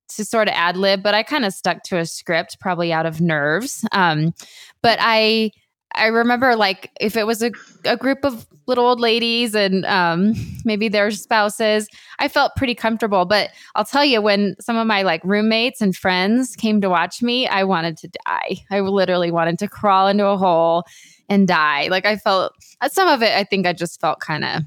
[0.09, 3.05] to sort of ad lib, but I kind of stuck to a script, probably out
[3.05, 3.85] of nerves.
[3.91, 4.33] Um,
[4.81, 5.51] but I
[5.95, 7.51] I remember like if it was a,
[7.85, 10.33] a group of little old ladies and um,
[10.65, 11.88] maybe their spouses,
[12.19, 13.25] I felt pretty comfortable.
[13.25, 17.21] But I'll tell you, when some of my like roommates and friends came to watch
[17.21, 18.57] me, I wanted to die.
[18.71, 20.83] I literally wanted to crawl into a hole
[21.29, 21.88] and die.
[21.88, 22.53] Like I felt
[22.88, 24.63] some of it, I think I just felt kind of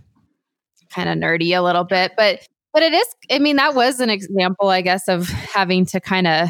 [0.91, 3.07] kind of nerdy a little bit, but but it is.
[3.31, 6.49] I mean, that was an example, I guess, of having to kind of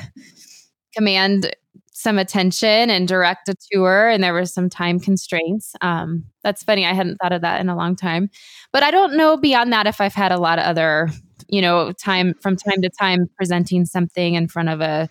[0.94, 1.54] command
[1.92, 5.74] some attention and direct a tour, and there were some time constraints.
[5.80, 6.86] Um, that's funny.
[6.86, 8.30] I hadn't thought of that in a long time,
[8.72, 11.08] but I don't know beyond that if I've had a lot of other,
[11.48, 15.08] you know, time from time to time presenting something in front of a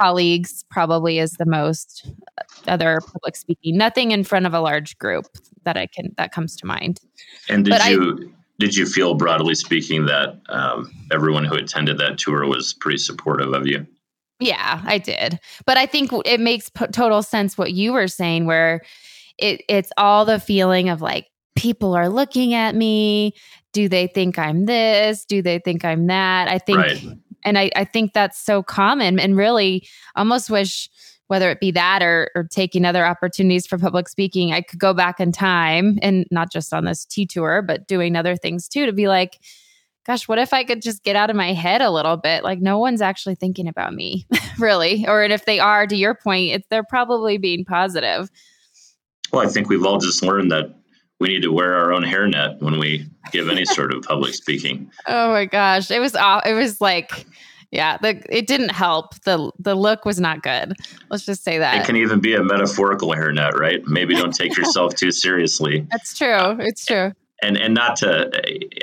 [0.00, 4.98] colleagues probably is the most uh, other public speaking nothing in front of a large
[4.98, 5.24] group
[5.62, 6.98] that i can that comes to mind
[7.48, 11.98] and did but you I, did you feel broadly speaking that um, everyone who attended
[11.98, 13.86] that tour was pretty supportive of you?
[14.40, 15.38] Yeah i did.
[15.66, 18.82] But i think it makes p- total sense what you were saying where
[19.38, 23.34] it, it's all the feeling of like people are looking at me.
[23.72, 25.24] Do they think i'm this?
[25.24, 26.48] Do they think i'm that?
[26.48, 27.04] I think right.
[27.46, 29.86] And I, I think that's so common and really
[30.16, 30.88] almost wish
[31.28, 34.92] whether it be that or, or taking other opportunities for public speaking, I could go
[34.92, 38.86] back in time and not just on this tea tour, but doing other things too
[38.86, 39.38] to be like,
[40.06, 42.44] gosh, what if I could just get out of my head a little bit?
[42.44, 44.26] Like, no one's actually thinking about me,
[44.58, 45.06] really.
[45.08, 48.30] Or and if they are, to your point, they're probably being positive.
[49.32, 50.74] Well, I think we've all just learned that
[51.20, 54.90] we need to wear our own hairnet when we give any sort of public speaking.
[55.06, 57.26] Oh my gosh, it was it was like
[57.74, 59.20] yeah, the, it didn't help.
[59.24, 60.74] the The look was not good.
[61.10, 63.84] Let's just say that it can even be a metaphorical hairnet, right?
[63.86, 65.84] Maybe don't take yourself too seriously.
[65.90, 66.56] That's true.
[66.60, 67.12] It's true.
[67.42, 68.30] And and not to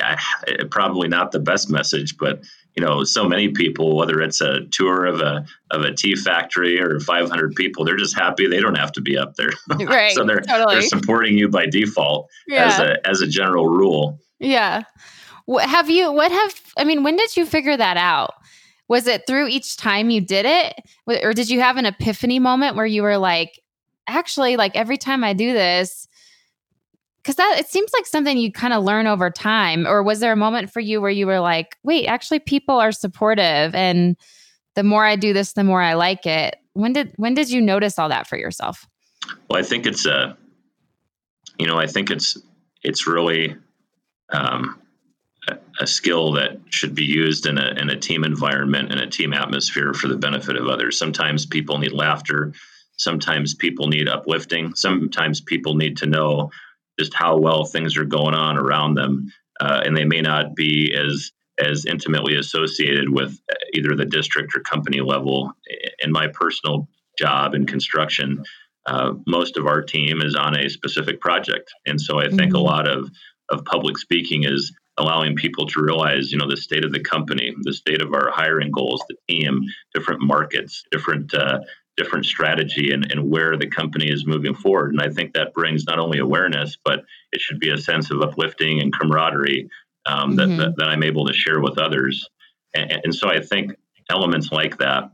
[0.03, 2.41] uh, probably not the best message, but
[2.75, 6.79] you know, so many people, whether it's a tour of a of a tea factory
[6.81, 9.51] or 500 people, they're just happy they don't have to be up there.
[9.85, 10.13] Right.
[10.13, 10.75] so they're totally.
[10.75, 12.65] they're supporting you by default yeah.
[12.65, 14.19] as a as a general rule.
[14.39, 14.83] Yeah.
[15.45, 16.11] What have you?
[16.11, 17.03] What have I mean?
[17.03, 18.33] When did you figure that out?
[18.91, 20.73] Was it through each time you did it,
[21.23, 23.61] or did you have an epiphany moment where you were like,
[24.05, 26.09] actually, like every time I do this,
[27.23, 29.87] because that it seems like something you kind of learn over time.
[29.87, 32.91] Or was there a moment for you where you were like wait actually people are
[32.91, 34.17] supportive and
[34.75, 36.57] the more i do this the more i like it.
[36.73, 38.85] When did when did you notice all that for yourself?
[39.49, 40.37] Well i think it's a
[41.57, 42.37] you know i think it's
[42.83, 43.55] it's really
[44.33, 44.81] um,
[45.79, 49.33] a skill that should be used in a, in a team environment and a team
[49.33, 52.53] atmosphere for the benefit of others sometimes people need laughter
[52.97, 56.51] sometimes people need uplifting sometimes people need to know
[57.01, 60.93] just how well things are going on around them, uh, and they may not be
[60.93, 63.39] as as intimately associated with
[63.73, 65.51] either the district or company level.
[66.03, 68.43] In my personal job in construction,
[68.87, 72.55] uh, most of our team is on a specific project, and so I think mm-hmm.
[72.55, 73.09] a lot of
[73.49, 77.53] of public speaking is allowing people to realize, you know, the state of the company,
[77.61, 79.61] the state of our hiring goals, the team,
[79.93, 81.59] different markets, different uh,
[81.97, 84.91] different strategy and, and where the company is moving forward.
[84.91, 88.21] And I think that brings not only awareness, but it should be a sense of
[88.21, 89.69] uplifting and camaraderie
[90.05, 90.35] um, mm-hmm.
[90.37, 92.27] that, that, that, I'm able to share with others.
[92.73, 93.73] And, and so I think
[94.09, 95.11] elements like that,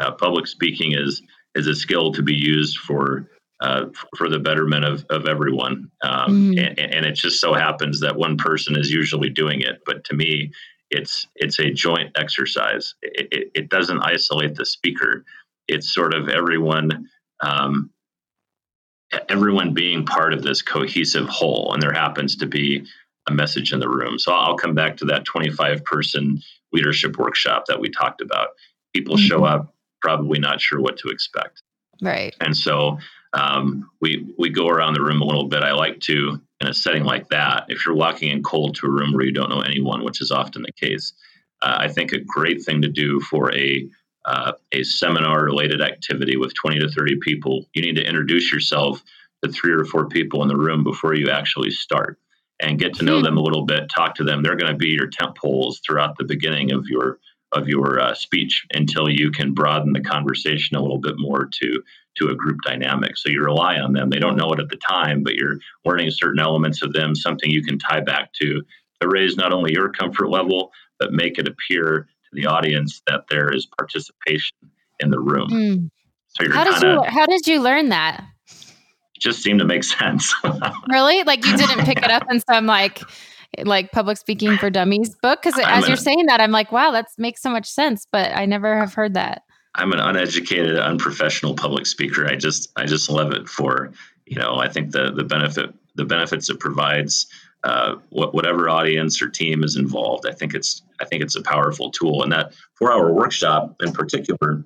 [0.00, 1.22] uh, public speaking is
[1.54, 3.28] is a skill to be used for
[3.62, 5.90] uh, for the betterment of, of everyone.
[6.02, 6.68] Um, mm.
[6.68, 9.82] and, and, it just so happens that one person is usually doing it.
[9.86, 10.52] But to me,
[10.90, 12.94] it's it's a joint exercise.
[13.02, 15.24] It, it, it doesn't isolate the speaker
[15.68, 17.08] it's sort of everyone
[17.40, 17.90] um,
[19.28, 22.84] everyone being part of this cohesive whole and there happens to be
[23.28, 26.40] a message in the room so i'll come back to that 25 person
[26.72, 28.48] leadership workshop that we talked about
[28.94, 29.26] people mm-hmm.
[29.26, 31.62] show up probably not sure what to expect
[32.00, 32.98] right and so
[33.34, 36.74] um, we we go around the room a little bit i like to in a
[36.74, 39.60] setting like that if you're walking in cold to a room where you don't know
[39.60, 41.12] anyone which is often the case
[41.62, 43.88] uh, i think a great thing to do for a
[44.24, 49.02] uh, a seminar related activity with 20 to 30 people, you need to introduce yourself
[49.42, 52.18] to three or four people in the room before you actually start
[52.60, 53.24] and get to know mm-hmm.
[53.24, 54.42] them a little bit, talk to them.
[54.42, 57.18] They're going to be your tent poles throughout the beginning of your
[57.54, 61.82] of your uh, speech until you can broaden the conversation a little bit more to
[62.16, 63.16] to a group dynamic.
[63.16, 64.10] So you rely on them.
[64.10, 67.50] They don't know it at the time, but you're learning certain elements of them, something
[67.50, 68.62] you can tie back to
[69.00, 73.24] to raise not only your comfort level, but make it appear to the audience that
[73.28, 74.56] there is participation
[75.00, 75.48] in the room.
[75.50, 75.90] Mm.
[76.28, 78.24] So you're how did kinda, you how did you learn that?
[79.18, 80.34] Just seemed to make sense.
[80.88, 81.22] really?
[81.24, 83.02] Like you didn't pick it up in some like
[83.64, 87.06] like public speaking for dummies book because as you're saying that i'm like wow that
[87.18, 89.42] makes so much sense but i never have heard that
[89.74, 93.92] i'm an uneducated unprofessional public speaker i just i just love it for
[94.26, 97.26] you know i think the the benefit the benefits it provides
[97.64, 100.26] uh, whatever audience or team is involved.
[100.26, 104.64] I think it's I think it's a powerful tool, and that four-hour workshop in particular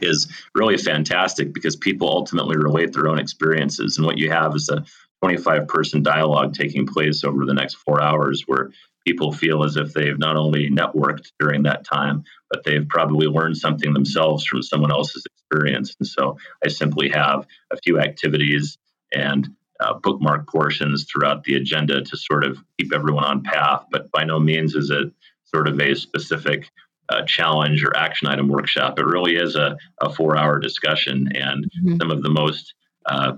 [0.00, 4.68] is really fantastic because people ultimately relate their own experiences, and what you have is
[4.68, 4.84] a
[5.24, 8.70] 25-person dialogue taking place over the next four hours, where
[9.08, 13.56] people feel as if they've not only networked during that time, but they've probably learned
[13.56, 15.96] something themselves from someone else's experience.
[15.98, 18.76] And so I simply have a few activities
[19.14, 19.48] and
[19.80, 23.86] uh, bookmark portions throughout the agenda to sort of keep everyone on path.
[23.90, 25.10] But by no means is it
[25.44, 26.70] sort of a specific
[27.08, 28.98] uh, challenge or action item workshop.
[28.98, 31.30] It really is a, a four hour discussion.
[31.34, 31.96] And mm-hmm.
[31.98, 32.74] some of the most,
[33.06, 33.36] uh,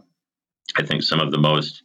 [0.76, 1.84] I think, some of the most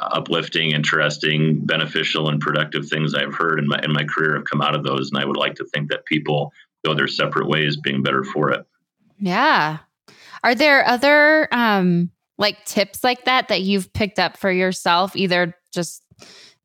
[0.00, 4.62] uplifting, interesting, beneficial, and productive things I've heard in my in my career have come
[4.62, 5.10] out of those.
[5.10, 6.52] And I would like to think that people
[6.84, 8.66] go their separate ways, being better for it.
[9.18, 9.78] Yeah.
[10.42, 15.54] Are there other um, like tips like that that you've picked up for yourself, either
[15.72, 16.02] just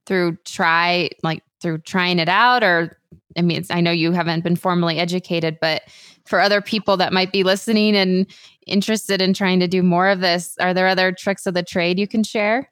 [0.05, 2.97] through try like through trying it out or
[3.37, 5.83] I mean, I know you haven't been formally educated, but
[6.25, 8.27] for other people that might be listening and
[8.65, 11.99] interested in trying to do more of this, are there other tricks of the trade
[11.99, 12.69] you can share?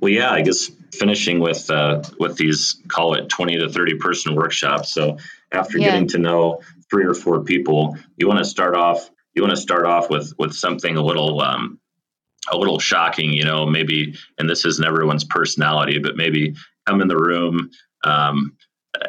[0.00, 4.34] Well, yeah, I guess finishing with uh, with these call it twenty to thirty person
[4.34, 4.92] workshops.
[4.92, 5.18] So
[5.52, 5.90] after yeah.
[5.90, 9.10] getting to know three or four people, you want to start off.
[9.34, 11.78] You want to start off with with something a little um,
[12.50, 16.54] a little shocking, you know, maybe, and this isn't everyone's personality, but maybe
[16.86, 17.70] come in the room
[18.04, 18.56] um,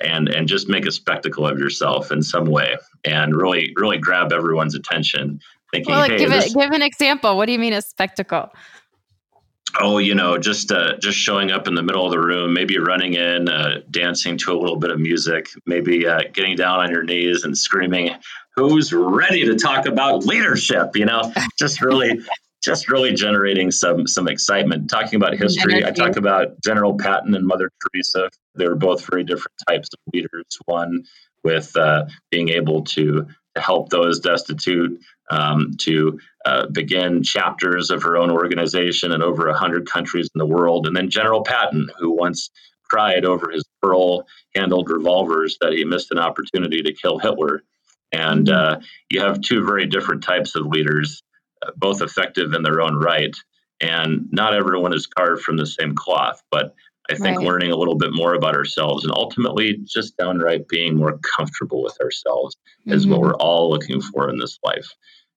[0.01, 4.33] and and just make a spectacle of yourself in some way, and really really grab
[4.33, 5.39] everyone's attention.
[5.71, 7.35] Thinking, well, like, hey, give, this, it, give an example.
[7.35, 8.49] What do you mean a spectacle?
[9.79, 12.77] Oh, you know, just uh, just showing up in the middle of the room, maybe
[12.77, 16.91] running in, uh, dancing to a little bit of music, maybe uh, getting down on
[16.91, 18.11] your knees and screaming,
[18.55, 22.21] "Who's ready to talk about leadership?" You know, just really.
[22.63, 24.89] just really generating some some excitement.
[24.89, 28.29] Talking about history, I talk about General Patton and Mother Teresa.
[28.55, 30.43] They were both very different types of leaders.
[30.65, 31.03] One
[31.43, 33.27] with uh, being able to
[33.57, 39.47] to help those destitute, um, to uh, begin chapters of her own organization in over
[39.47, 40.87] 100 countries in the world.
[40.87, 42.49] And then General Patton, who once
[42.83, 47.63] cried over his pearl handled revolvers that he missed an opportunity to kill Hitler.
[48.11, 51.21] And uh, you have two very different types of leaders,
[51.61, 53.35] uh, both effective in their own right.
[53.81, 56.73] And not everyone is carved from the same cloth, but
[57.09, 57.47] I think right.
[57.47, 61.97] learning a little bit more about ourselves and ultimately just downright being more comfortable with
[62.01, 62.93] ourselves mm-hmm.
[62.93, 63.27] is what mm-hmm.
[63.27, 64.87] we're all looking for in this life.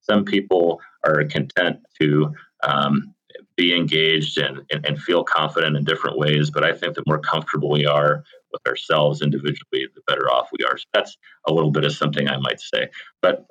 [0.00, 2.32] Some people are content to
[2.64, 3.14] um,
[3.56, 7.18] be engaged and, and, and, feel confident in different ways, but I think the more
[7.18, 10.76] comfortable we are with ourselves individually, the better off we are.
[10.76, 12.88] So that's a little bit of something I might say.
[13.22, 13.46] But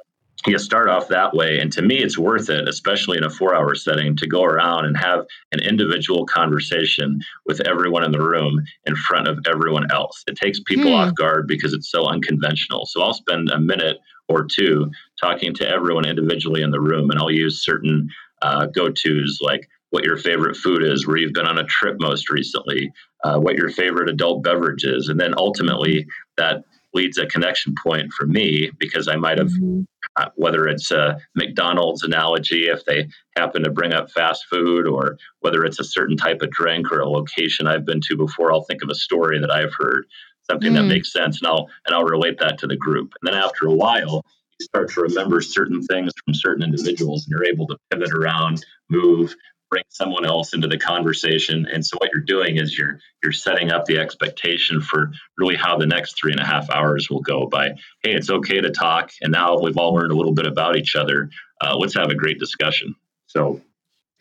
[0.48, 1.60] you start off that way.
[1.60, 4.86] And to me, it's worth it, especially in a four hour setting, to go around
[4.86, 10.24] and have an individual conversation with everyone in the room in front of everyone else.
[10.28, 10.96] It takes people hmm.
[10.96, 12.86] off guard because it's so unconventional.
[12.86, 13.98] So I'll spend a minute
[14.30, 18.10] or two talking to everyone individually in the room, and I'll use certain
[18.42, 21.98] uh, go tos like what your favorite food is, where you've been on a trip
[22.00, 22.92] most recently,
[23.24, 25.10] uh, what your favorite adult beverage is.
[25.10, 26.06] And then ultimately,
[26.38, 29.82] that leads a connection point for me because I might have, mm-hmm.
[30.20, 35.18] Uh, whether it's a McDonald's analogy, if they happen to bring up fast food, or
[35.40, 38.64] whether it's a certain type of drink or a location I've been to before, I'll
[38.64, 40.06] think of a story that I've heard,
[40.50, 40.76] something mm.
[40.76, 43.14] that makes sense, and I'll and I'll relate that to the group.
[43.22, 44.26] And then after a while,
[44.60, 48.66] you start to remember certain things from certain individuals, and you're able to pivot around,
[48.90, 49.36] move,
[49.70, 51.68] bring someone else into the conversation.
[51.72, 55.78] And so what you're doing is you're you're setting up the expectation for really how
[55.78, 57.70] the next three and a half hours will go by,
[58.04, 59.12] hey, it's okay to talk.
[59.22, 61.30] And now we've all learned a little bit about each other.
[61.62, 62.96] Uh, let's have a great discussion.
[63.28, 63.62] So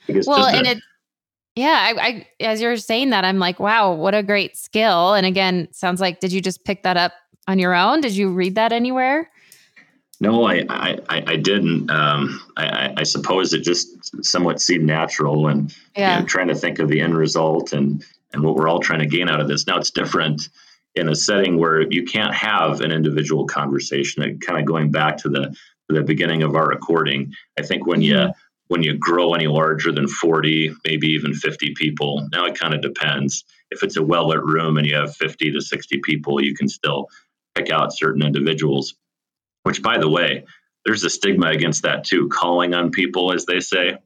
[0.08, 0.78] well, and a, it
[1.58, 5.14] yeah, I, I as you're saying that, I'm like, wow, what a great skill.
[5.14, 7.12] And again, sounds like did you just pick that up
[7.48, 8.00] on your own?
[8.00, 9.28] Did you read that anywhere?
[10.20, 11.90] No, I I, I didn't.
[11.90, 16.16] Um, I, I suppose it just somewhat seemed natural, and yeah.
[16.16, 19.00] you know, trying to think of the end result and and what we're all trying
[19.00, 19.66] to gain out of this.
[19.66, 20.48] Now it's different
[20.94, 24.22] in a setting where you can't have an individual conversation.
[24.22, 25.54] And kind of going back to the
[25.88, 28.28] to the beginning of our recording, I think when mm-hmm.
[28.28, 28.32] you
[28.68, 32.82] when you grow any larger than 40, maybe even 50 people, now it kind of
[32.82, 33.44] depends.
[33.70, 36.68] If it's a well lit room and you have 50 to 60 people, you can
[36.68, 37.08] still
[37.54, 38.94] pick out certain individuals
[39.68, 40.46] which by the way,
[40.86, 43.98] there's a stigma against that too, calling on people, as they say.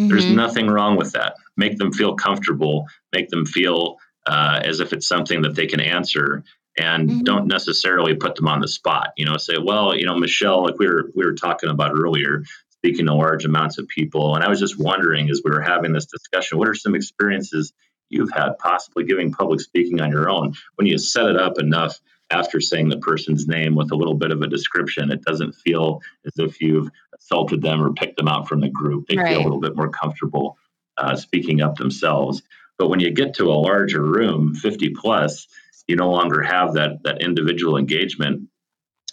[0.00, 0.08] Mm-hmm.
[0.08, 1.34] There's nothing wrong with that.
[1.54, 5.80] Make them feel comfortable, make them feel uh, as if it's something that they can
[5.80, 6.44] answer
[6.78, 7.24] and mm-hmm.
[7.24, 9.10] don't necessarily put them on the spot.
[9.18, 12.42] You know, say, well, you know, Michelle, like we were we were talking about earlier,
[12.70, 15.92] speaking to large amounts of people, and I was just wondering as we were having
[15.92, 17.74] this discussion, what are some experiences
[18.08, 20.54] you've had possibly giving public speaking on your own?
[20.76, 22.00] When you set it up enough
[22.32, 25.12] after saying the person's name with a little bit of a description.
[25.12, 29.06] It doesn't feel as if you've assaulted them or picked them out from the group.
[29.06, 29.28] They right.
[29.28, 30.56] feel a little bit more comfortable
[30.96, 32.42] uh, speaking up themselves.
[32.78, 35.46] But when you get to a larger room, 50 plus,
[35.86, 38.48] you no longer have that that individual engagement.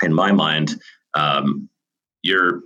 [0.02, 0.80] In my mind,
[1.14, 1.70] um,
[2.22, 2.62] you're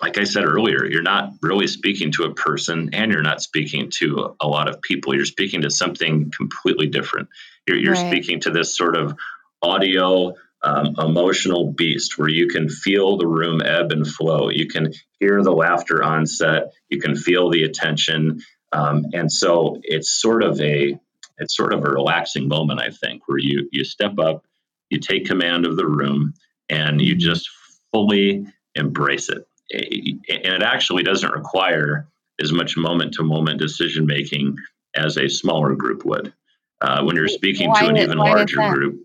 [0.00, 3.90] like I said earlier, you're not really speaking to a person and you're not speaking
[3.96, 5.14] to a lot of people.
[5.14, 7.28] You're speaking to something completely different.
[7.66, 8.06] You're, you're right.
[8.06, 9.18] speaking to this sort of
[9.62, 14.50] audio um, emotional beast where you can feel the room ebb and flow.
[14.50, 16.72] You can hear the laughter on set.
[16.88, 18.40] You can feel the attention,
[18.72, 20.98] um, and so it's sort of a
[21.38, 24.44] it's sort of a relaxing moment, I think, where you you step up,
[24.90, 26.34] you take command of the room,
[26.68, 27.48] and you just
[27.92, 29.46] fully embrace it.
[29.72, 32.08] And it actually doesn't require
[32.40, 34.56] as much moment to moment decision making
[34.94, 36.32] as a smaller group would.
[36.80, 39.04] Uh, when you're speaking why to an even larger group,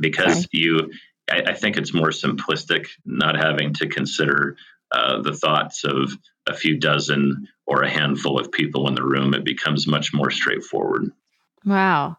[0.00, 0.46] because Sorry.
[0.52, 0.90] you,
[1.30, 4.56] I, I, think it's more simplistic, not having to consider
[4.92, 6.12] uh, the thoughts of
[6.46, 9.34] a few dozen or a handful of people in the room.
[9.34, 11.10] It becomes much more straightforward.
[11.64, 12.16] Wow.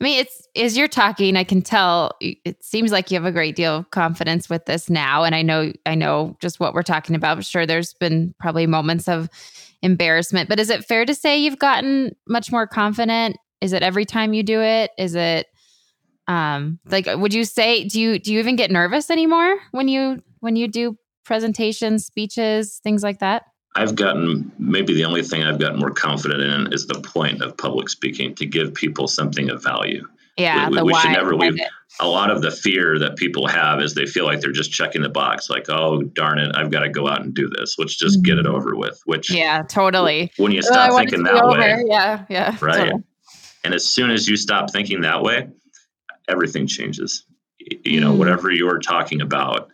[0.00, 3.32] I mean, it's as you're talking, I can tell it seems like you have a
[3.32, 5.24] great deal of confidence with this now.
[5.24, 7.36] And I know, I know just what we're talking about.
[7.36, 9.28] I'm sure there's been probably moments of
[9.82, 13.36] embarrassment, but is it fair to say you've gotten much more confident?
[13.60, 14.90] Is it every time you do it?
[14.96, 15.46] Is it
[16.30, 20.22] um like would you say do you do you even get nervous anymore when you
[20.40, 23.44] when you do presentations, speeches, things like that?
[23.76, 27.56] I've gotten maybe the only thing I've gotten more confident in is the point of
[27.56, 30.04] public speaking to give people something of value.
[30.36, 31.56] Yeah, we, we should never leave.
[32.00, 35.02] A lot of the fear that people have is they feel like they're just checking
[35.02, 37.76] the box, like, oh darn it, I've got to go out and do this.
[37.78, 38.22] Let's just mm-hmm.
[38.24, 38.54] get it mm-hmm.
[38.54, 39.00] over with.
[39.04, 40.32] Which yeah, totally.
[40.36, 41.60] When you stop thinking that over.
[41.60, 42.76] way, yeah, yeah, right.
[42.76, 43.04] Totally.
[43.62, 45.48] And as soon as you stop thinking that way,
[46.30, 47.24] everything changes.
[47.58, 48.18] You know, mm.
[48.18, 49.70] whatever you're talking about,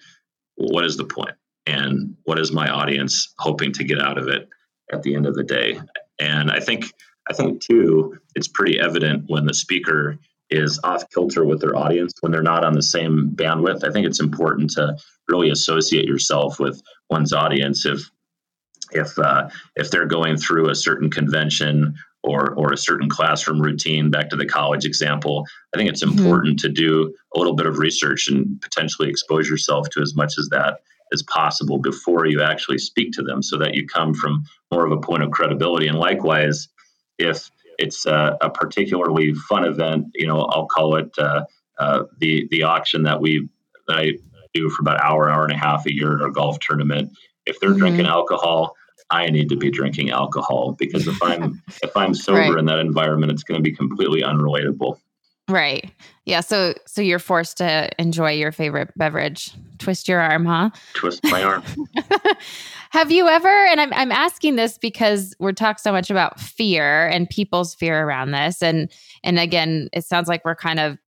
[0.57, 1.37] what is the point?
[1.67, 4.49] and what is my audience hoping to get out of it
[4.93, 5.81] at the end of the day
[6.21, 6.93] and i think
[7.29, 10.17] i think too it's pretty evident when the speaker
[10.49, 14.07] is off kilter with their audience when they're not on the same bandwidth i think
[14.07, 14.97] it's important to
[15.29, 16.81] really associate yourself with
[17.11, 18.09] one's audience if
[18.93, 21.97] if uh, if they're going through a certain convention
[22.27, 26.19] or or a certain classroom routine back to the college example i think it's mm-hmm.
[26.19, 26.67] important mm-hmm.
[26.67, 30.49] to do a little bit of research and potentially expose yourself to as much as
[30.51, 30.79] that
[31.13, 34.93] as possible before you actually speak to them so that you come from more of
[34.93, 35.87] a point of credibility.
[35.87, 36.69] And likewise,
[37.19, 41.45] if it's a, a particularly fun event, you know, I'll call it uh,
[41.79, 43.49] uh, the the auction that we
[43.87, 44.13] that I
[44.55, 47.13] do for about an hour, hour and a half a year at our golf tournament.
[47.45, 47.79] If they're mm-hmm.
[47.79, 48.75] drinking alcohol,
[49.11, 52.59] I need to be drinking alcohol because if I'm if I'm sober right.
[52.59, 54.99] in that environment, it's going to be completely unrelatable.
[55.49, 55.93] Right.
[56.25, 56.41] Yeah.
[56.41, 59.53] So so you're forced to enjoy your favorite beverage.
[59.79, 60.71] Twist your arm, huh?
[60.95, 61.63] Twist my arm.
[62.91, 67.07] Have you ever, and I'm I'm asking this because we're talking so much about fear
[67.07, 68.63] and people's fear around this.
[68.63, 68.91] And
[69.23, 70.99] and again, it sounds like we're kind of,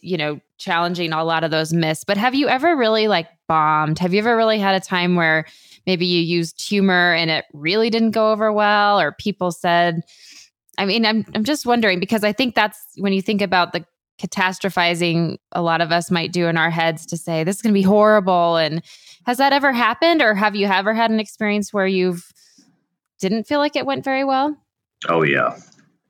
[0.00, 2.04] you know, challenging a lot of those myths.
[2.04, 3.98] But have you ever really like bombed?
[3.98, 5.44] Have you ever really had a time where
[5.86, 10.02] maybe you used humor and it really didn't go over well, or people said,
[10.78, 13.84] I mean, I'm I'm just wondering because I think that's when you think about the
[14.20, 17.72] catastrophizing a lot of us might do in our heads to say this is going
[17.72, 18.82] to be horrible and
[19.24, 22.30] has that ever happened or have you ever had an experience where you've
[23.18, 24.56] didn't feel like it went very well?
[25.08, 25.56] Oh yeah.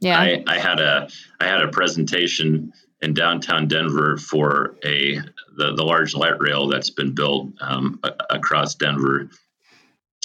[0.00, 0.18] Yeah.
[0.18, 1.08] I, I had a
[1.40, 5.16] I had a presentation in downtown Denver for a
[5.56, 9.28] the, the large light rail that's been built um, a, across Denver,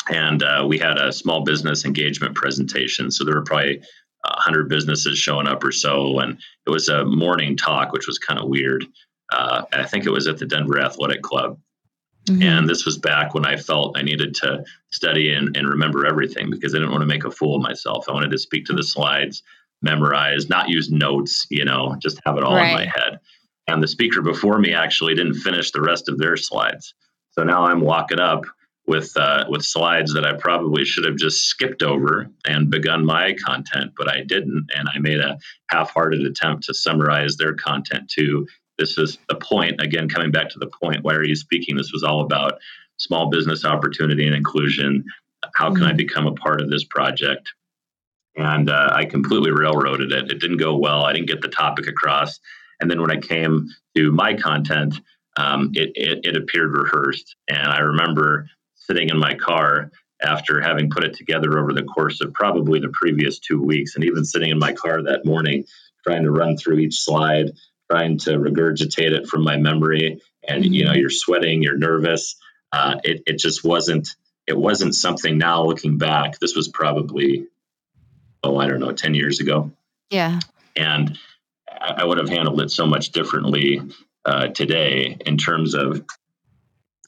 [0.09, 3.11] and uh, we had a small business engagement presentation.
[3.11, 3.81] So there were probably
[4.23, 6.19] 100 businesses showing up or so.
[6.19, 8.85] And it was a morning talk, which was kind of weird.
[9.31, 11.59] Uh, and I think it was at the Denver Athletic Club.
[12.27, 12.41] Mm-hmm.
[12.41, 16.49] And this was back when I felt I needed to study and, and remember everything
[16.49, 18.05] because I didn't want to make a fool of myself.
[18.09, 19.43] I wanted to speak to the slides,
[19.81, 22.69] memorize, not use notes, you know, just have it all right.
[22.69, 23.19] in my head.
[23.67, 26.95] And the speaker before me actually didn't finish the rest of their slides.
[27.31, 28.45] So now I'm walking up
[28.87, 33.33] with uh, with slides that I probably should have just skipped over and begun my
[33.33, 35.37] content, but I didn't, and I made a
[35.69, 38.47] half-hearted attempt to summarize their content too.
[38.77, 41.03] This is the point again, coming back to the point.
[41.03, 41.75] Why are you speaking?
[41.75, 42.59] This was all about
[42.97, 45.03] small business opportunity and inclusion.
[45.55, 45.89] How can mm-hmm.
[45.89, 47.49] I become a part of this project?
[48.37, 50.31] And uh, I completely railroaded it.
[50.31, 51.05] It didn't go well.
[51.05, 52.39] I didn't get the topic across.
[52.81, 54.99] And then when I came to my content,
[55.37, 57.35] um, it, it, it appeared rehearsed.
[57.47, 58.47] And I remember
[58.87, 62.89] sitting in my car after having put it together over the course of probably the
[62.89, 65.65] previous two weeks, and even sitting in my car that morning,
[66.03, 67.51] trying to run through each slide,
[67.91, 70.21] trying to regurgitate it from my memory.
[70.47, 72.35] And you know, you're sweating, you're nervous.
[72.71, 74.15] Uh, it it just wasn't
[74.47, 75.37] it wasn't something.
[75.37, 77.47] Now looking back, this was probably
[78.43, 79.71] oh I don't know ten years ago.
[80.09, 80.39] Yeah,
[80.75, 81.17] and
[81.67, 83.81] I would have handled it so much differently
[84.23, 86.05] uh, today in terms of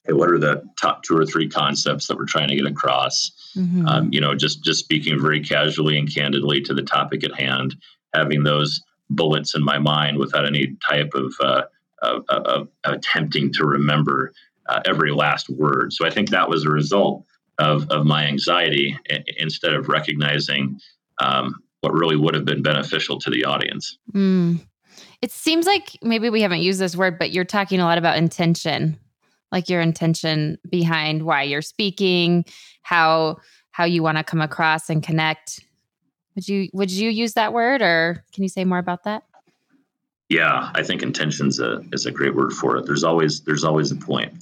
[0.07, 3.31] hey, what are the top two or three concepts that we're trying to get across?
[3.55, 3.87] Mm-hmm.
[3.87, 7.75] Um, you know, just just speaking very casually and candidly to the topic at hand,
[8.13, 11.63] having those bullets in my mind without any type of, uh,
[12.01, 14.33] of, of, of attempting to remember
[14.67, 15.93] uh, every last word.
[15.93, 17.23] So I think that was a result
[17.57, 18.97] of, of my anxiety
[19.37, 20.79] instead of recognizing
[21.19, 23.97] um, what really would have been beneficial to the audience.
[24.13, 24.59] Mm.
[25.21, 28.17] It seems like maybe we haven't used this word, but you're talking a lot about
[28.17, 28.99] intention
[29.51, 32.45] like your intention behind why you're speaking
[32.81, 33.37] how
[33.71, 35.63] how you want to come across and connect
[36.35, 39.23] would you would you use that word or can you say more about that
[40.29, 42.85] Yeah, I think intentions a, is a great word for it.
[42.85, 44.33] There's always there's always a point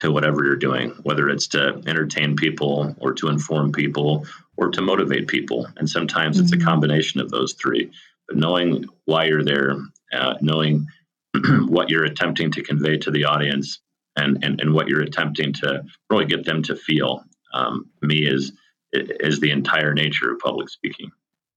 [0.00, 4.80] to whatever you're doing, whether it's to entertain people or to inform people or to
[4.80, 5.68] motivate people.
[5.76, 6.44] And sometimes mm-hmm.
[6.44, 6.66] it's a mm-hmm.
[6.66, 7.90] combination of those three.
[8.26, 9.76] But knowing why you're there,
[10.12, 10.86] uh, knowing
[11.66, 13.80] what you're attempting to convey to the audience,
[14.16, 18.52] and, and, and what you're attempting to really get them to feel, um, me is
[18.92, 21.10] is the entire nature of public speaking.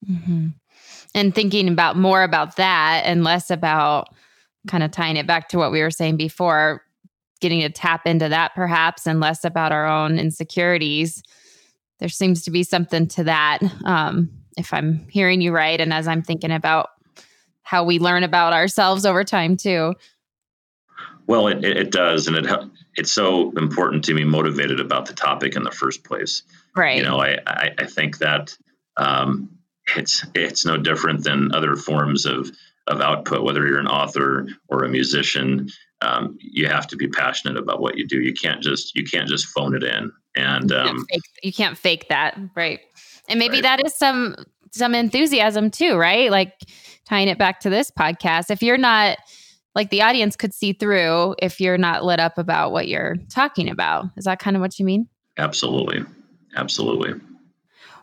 [0.09, 0.47] Mm-hmm.
[1.13, 4.07] And thinking about more about that and less about
[4.67, 6.83] kind of tying it back to what we were saying before,
[7.39, 11.21] getting to tap into that perhaps, and less about our own insecurities.
[11.99, 13.59] There seems to be something to that.
[13.85, 16.89] Um, if I'm hearing you right, and as I'm thinking about
[17.61, 19.93] how we learn about ourselves over time too.
[21.28, 22.47] Well, it, it does, and it
[22.95, 26.43] it's so important to be motivated about the topic in the first place.
[26.75, 26.97] Right.
[26.97, 28.57] You know, I I, I think that
[28.95, 29.49] um,
[29.95, 32.49] it's it's no different than other forms of
[32.88, 33.43] of output.
[33.43, 35.69] Whether you're an author or a musician,
[36.01, 38.21] um, you have to be passionate about what you do.
[38.21, 40.11] You can't just you can't just phone it in.
[40.36, 42.80] And you can't, um, fake, you can't fake that, right?
[43.28, 43.63] And maybe right.
[43.63, 44.36] that is some
[44.71, 46.32] some enthusiasm too, right?
[46.32, 46.53] Like
[47.05, 49.17] tying it back to this podcast, if you're not
[49.78, 53.69] like the audience could see through if you're not lit up about what you're talking
[53.69, 54.05] about.
[54.17, 55.07] Is that kind of what you mean?
[55.38, 56.03] Absolutely.
[56.55, 57.13] Absolutely.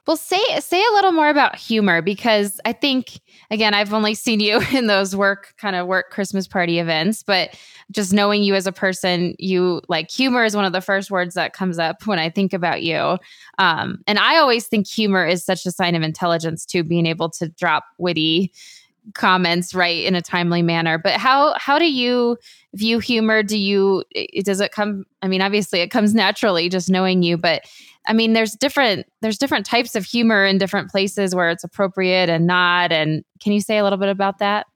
[0.06, 3.20] Well, say say a little more about humor because I think
[3.50, 7.58] again I've only seen you in those work kind of work Christmas party events, but
[7.90, 11.34] just knowing you as a person, you like humor is one of the first words
[11.34, 13.18] that comes up when I think about you.
[13.58, 17.30] Um, and I always think humor is such a sign of intelligence too, being able
[17.30, 18.52] to drop witty
[19.12, 20.98] comments right in a timely manner.
[20.98, 22.38] But how how do you
[22.74, 23.42] view humor?
[23.42, 24.04] Do you
[24.42, 27.64] does it come i mean obviously it comes naturally just knowing you but
[28.06, 32.28] i mean there's different there's different types of humor in different places where it's appropriate
[32.28, 34.66] and not and can you say a little bit about that?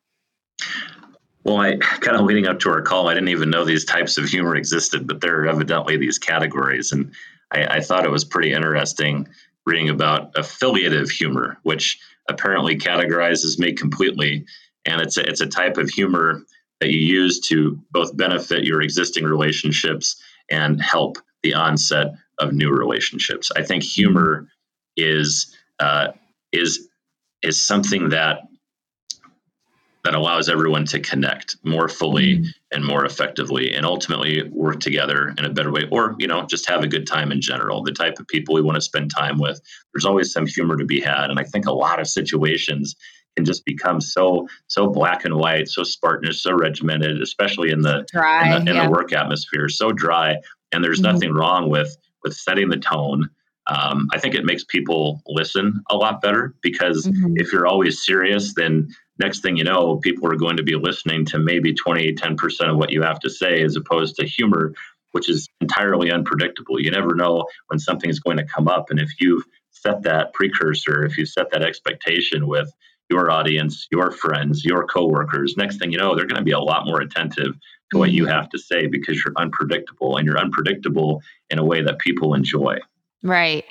[1.44, 4.18] Well i kind of leading up to our call i didn't even know these types
[4.18, 7.12] of humor existed but there are evidently these categories and
[7.52, 9.28] i, I thought it was pretty interesting
[9.64, 11.98] reading about affiliative humor which
[12.28, 14.44] apparently categorizes me completely.
[14.84, 16.42] And it's a, it's a type of humor
[16.80, 22.70] that you use to both benefit your existing relationships and help the onset of new
[22.70, 23.50] relationships.
[23.56, 24.48] I think humor
[24.96, 26.08] is uh,
[26.52, 26.88] is
[27.42, 28.40] is something that
[30.04, 32.48] that allows everyone to connect more fully mm-hmm.
[32.72, 36.68] and more effectively and ultimately work together in a better way or you know just
[36.68, 39.38] have a good time in general the type of people we want to spend time
[39.38, 39.60] with
[39.92, 42.96] there's always some humor to be had and i think a lot of situations
[43.36, 48.06] can just become so so black and white so spartanish so regimented especially in the
[48.12, 48.84] dry, in, the, in yeah.
[48.84, 50.36] the work atmosphere so dry
[50.72, 51.12] and there's mm-hmm.
[51.12, 53.28] nothing wrong with with setting the tone
[53.68, 57.34] um, I think it makes people listen a lot better because mm-hmm.
[57.36, 58.88] if you're always serious, then
[59.18, 62.76] next thing you know, people are going to be listening to maybe 20, 10% of
[62.76, 64.72] what you have to say as opposed to humor,
[65.12, 66.80] which is entirely unpredictable.
[66.80, 68.90] You never know when something is going to come up.
[68.90, 72.70] And if you've set that precursor, if you set that expectation with
[73.10, 76.60] your audience, your friends, your coworkers, next thing you know, they're going to be a
[76.60, 77.54] lot more attentive
[77.90, 78.32] to what you mm-hmm.
[78.32, 82.78] have to say because you're unpredictable and you're unpredictable in a way that people enjoy.
[83.22, 83.64] Right.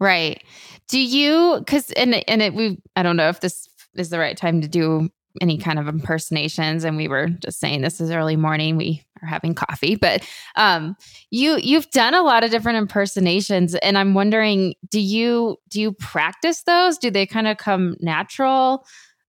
[0.00, 0.42] Right.
[0.88, 4.36] Do you cuz and and it we I don't know if this is the right
[4.36, 6.84] time to do any kind of impersonations.
[6.84, 8.76] And we were just saying this is early morning.
[8.76, 10.26] We are having coffee but
[10.56, 10.96] um
[11.30, 13.74] you you've done a lot of different impersonations.
[13.76, 16.98] And i'm wondering do you do you practice those?
[16.98, 18.86] Do they kind of come natural?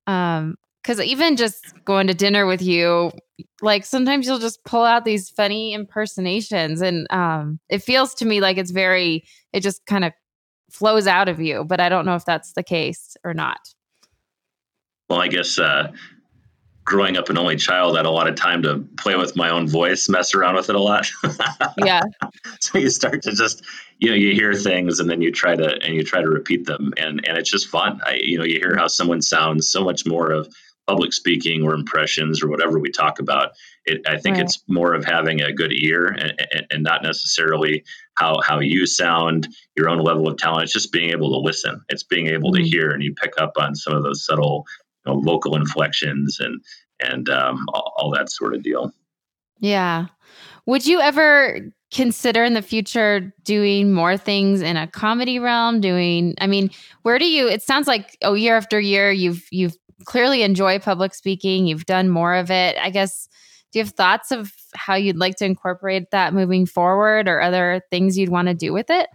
[0.07, 3.11] Um because even just going to dinner with you
[3.63, 6.82] like sometimes you'll just pull out these funny impersonations.
[6.82, 10.13] And um it feels to me like it's very it just kind of
[10.72, 13.59] flows out of you but i don't know if that's the case or not
[15.16, 15.93] well, I guess uh,
[16.84, 19.49] growing up an only child, I had a lot of time to play with my
[19.49, 21.09] own voice, mess around with it a lot.
[21.78, 22.01] yeah.
[22.59, 23.63] So you start to just,
[23.99, 26.66] you know, you hear things and then you try to and you try to repeat
[26.66, 28.01] them, and and it's just fun.
[28.05, 29.70] I, you know, you hear how someone sounds.
[29.70, 30.53] So much more of
[30.86, 33.53] public speaking or impressions or whatever we talk about.
[33.86, 34.45] It, I think right.
[34.45, 37.84] it's more of having a good ear and, and, and, not necessarily
[38.16, 40.63] how how you sound, your own level of talent.
[40.63, 41.82] It's just being able to listen.
[41.89, 42.63] It's being able mm-hmm.
[42.63, 44.66] to hear, and you pick up on some of those subtle
[45.06, 46.62] know, vocal inflections and
[46.99, 48.91] and um, all, all that sort of deal.
[49.60, 50.08] Yeah.
[50.66, 51.60] Would you ever
[51.93, 55.80] consider in the future doing more things in a comedy realm?
[55.80, 56.72] Doing, I mean,
[57.03, 57.47] where do you?
[57.47, 61.68] It sounds like oh, year after year, you've you've clearly enjoy public speaking.
[61.68, 62.78] You've done more of it.
[62.82, 63.28] I guess.
[63.72, 67.82] Do you have thoughts of how you'd like to incorporate that moving forward, or other
[67.91, 69.10] things you'd want to do with it?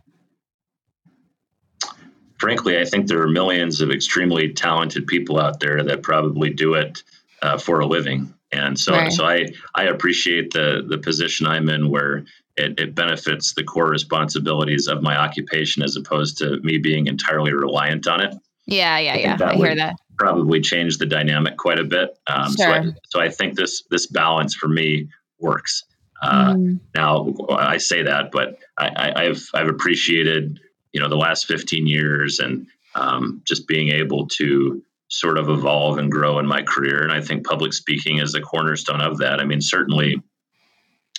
[2.41, 6.75] Frankly, I think there are millions of extremely talented people out there that probably do
[6.75, 7.03] it
[7.43, 8.35] uh, for a living.
[8.53, 9.13] And so, right.
[9.13, 12.25] so I, I appreciate the the position I'm in where
[12.57, 17.53] it, it benefits the core responsibilities of my occupation as opposed to me being entirely
[17.53, 18.35] reliant on it.
[18.67, 19.37] Yeah, yeah, yeah.
[19.41, 19.95] I, I hear that.
[20.19, 22.19] Probably change the dynamic quite a bit.
[22.27, 22.67] Um, sure.
[22.67, 25.85] So, I, so I think this this balance for me works.
[26.21, 26.81] Uh, mm.
[26.95, 30.61] Now I say that, but I, have I've appreciated
[30.93, 35.99] you know the last 15 years and um, just being able to sort of evolve
[35.99, 39.41] and grow in my career, and I think public speaking is a cornerstone of that.
[39.41, 40.23] I mean, certainly,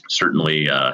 [0.09, 0.69] certainly.
[0.69, 0.93] Uh,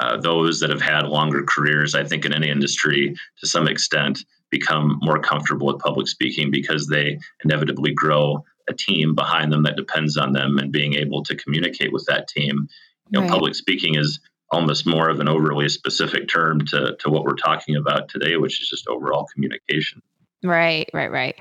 [0.00, 4.24] uh, those that have had longer careers, I think, in any industry to some extent,
[4.50, 9.76] become more comfortable with public speaking because they inevitably grow a team behind them that
[9.76, 12.68] depends on them and being able to communicate with that team
[13.10, 13.30] you know, right.
[13.30, 14.20] public speaking is
[14.50, 18.60] almost more of an overly specific term to, to what we're talking about today, which
[18.60, 20.02] is just overall communication.
[20.42, 21.40] Right, right, right.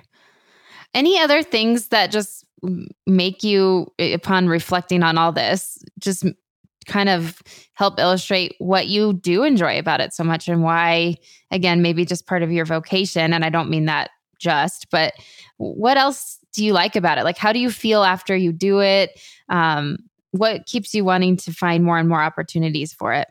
[0.94, 2.46] Any other things that just
[3.06, 6.26] make you, upon reflecting on all this, just
[6.86, 7.42] kind of
[7.74, 11.16] help illustrate what you do enjoy about it so much and why,
[11.52, 13.34] again, maybe just part of your vocation?
[13.34, 15.14] And I don't mean that just, but
[15.58, 17.24] what else do you like about it?
[17.24, 19.20] Like, how do you feel after you do it?
[19.50, 19.98] Um,
[20.34, 23.28] what keeps you wanting to find more and more opportunities for it?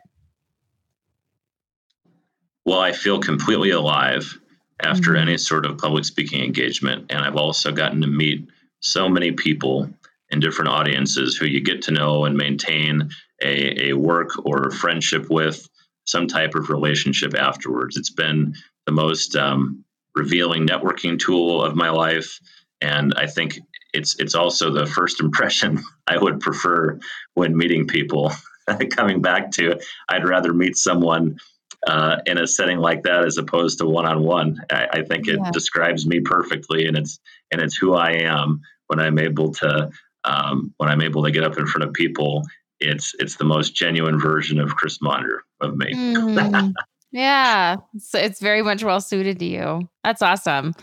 [2.65, 4.39] Well, I feel completely alive
[4.81, 5.27] after mm-hmm.
[5.27, 7.07] any sort of public speaking engagement.
[7.09, 8.47] And I've also gotten to meet
[8.79, 9.89] so many people
[10.29, 13.09] in different audiences who you get to know and maintain
[13.43, 15.67] a, a work or friendship with,
[16.05, 17.95] some type of relationship afterwards.
[17.95, 19.85] It's been the most um,
[20.15, 22.39] revealing networking tool of my life.
[22.81, 23.59] And I think
[23.93, 26.99] it's it's also the first impression I would prefer
[27.33, 28.31] when meeting people.
[28.91, 29.77] Coming back to,
[30.07, 31.37] I'd rather meet someone
[31.85, 34.61] uh, in a setting like that as opposed to one on one.
[34.71, 35.51] I think it yeah.
[35.51, 37.19] describes me perfectly, and it's
[37.51, 39.89] and it's who I am when I'm able to
[40.23, 42.43] um, when I'm able to get up in front of people.
[42.79, 45.93] It's it's the most genuine version of Chris Maunder of me.
[45.93, 46.73] Mm.
[47.11, 49.89] yeah, so it's very much well suited to you.
[50.03, 50.73] That's awesome.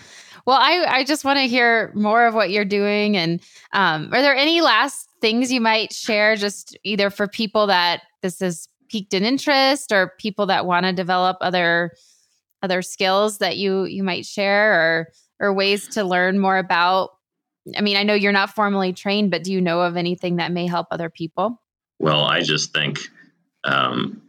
[0.50, 3.16] Well, I, I just want to hear more of what you're doing.
[3.16, 3.40] And
[3.72, 8.40] um, are there any last things you might share, just either for people that this
[8.40, 11.92] has piqued an interest or people that want to develop other
[12.64, 17.10] other skills that you you might share or or ways to learn more about
[17.78, 20.50] I mean, I know you're not formally trained, but do you know of anything that
[20.50, 21.62] may help other people?
[22.00, 22.98] Well, I just think
[23.62, 24.20] um,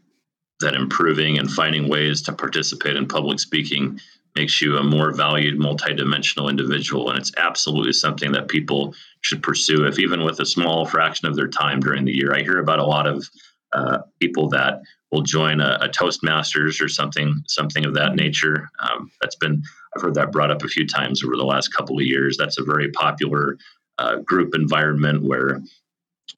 [0.60, 4.00] that improving and finding ways to participate in public speaking
[4.36, 9.86] makes you a more valued multidimensional individual and it's absolutely something that people should pursue
[9.86, 12.34] if even with a small fraction of their time during the year.
[12.34, 13.30] I hear about a lot of
[13.74, 18.70] uh, people that will join a, a, toastmasters or something something of that nature.
[18.80, 19.64] Um, that's been
[19.96, 22.38] i've heard that brought up a few times over the last couple of years.
[22.38, 23.58] That's a very popular
[23.98, 25.62] uh, group environment where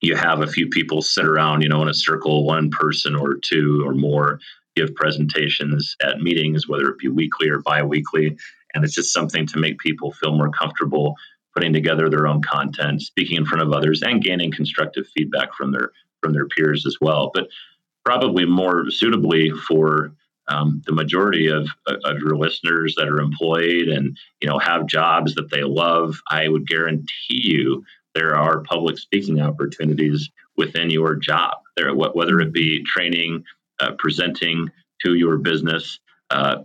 [0.01, 3.35] you have a few people sit around you know in a circle one person or
[3.35, 4.39] two or more
[4.75, 8.37] give presentations at meetings, whether it be weekly or biweekly.
[8.73, 11.15] And it's just something to make people feel more comfortable
[11.53, 15.71] putting together their own content, speaking in front of others, and gaining constructive feedback from
[15.71, 17.31] their from their peers as well.
[17.33, 17.47] But
[18.03, 20.13] probably more suitably for
[20.49, 25.35] um, the majority of, of your listeners that are employed and you know have jobs
[25.35, 27.83] that they love, I would guarantee you
[28.15, 31.57] there are public speaking opportunities within your job.
[31.75, 33.43] There, whether it be training
[33.83, 34.69] uh, presenting
[35.01, 35.99] to your business.
[36.29, 36.63] Uh,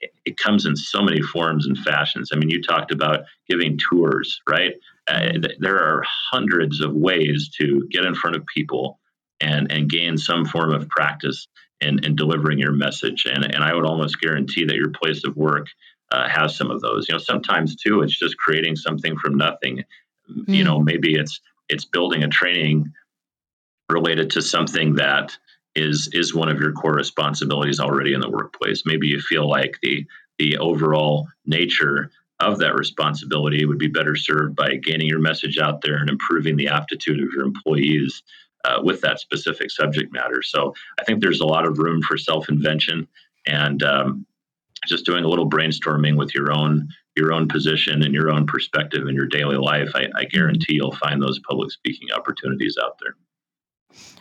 [0.00, 2.30] it, it, comes in so many forms and fashions.
[2.32, 4.74] I mean, you talked about giving tours, right?
[5.06, 8.98] There are hundreds of ways to get in front of people
[9.40, 11.46] and, and gain some form of practice
[11.80, 13.26] in, in delivering your message.
[13.26, 15.66] And, and I would almost guarantee that your place of work
[16.10, 17.08] uh, has some of those.
[17.08, 19.84] You know, sometimes too, it's just creating something from nothing.
[20.30, 20.48] Mm.
[20.48, 22.92] You know, maybe it's it's building a training
[23.90, 25.36] related to something that
[25.76, 28.82] is is one of your core responsibilities already in the workplace.
[28.86, 30.06] Maybe you feel like the
[30.38, 32.10] the overall nature
[32.40, 36.56] of that responsibility would be better served by gaining your message out there and improving
[36.56, 38.22] the aptitude of your employees
[38.64, 40.42] uh, with that specific subject matter.
[40.42, 43.06] So I think there's a lot of room for self invention
[43.46, 44.26] and um,
[44.86, 49.06] just doing a little brainstorming with your own your own position and your own perspective
[49.06, 49.90] in your daily life.
[49.94, 53.14] I, I guarantee you'll find those public speaking opportunities out there.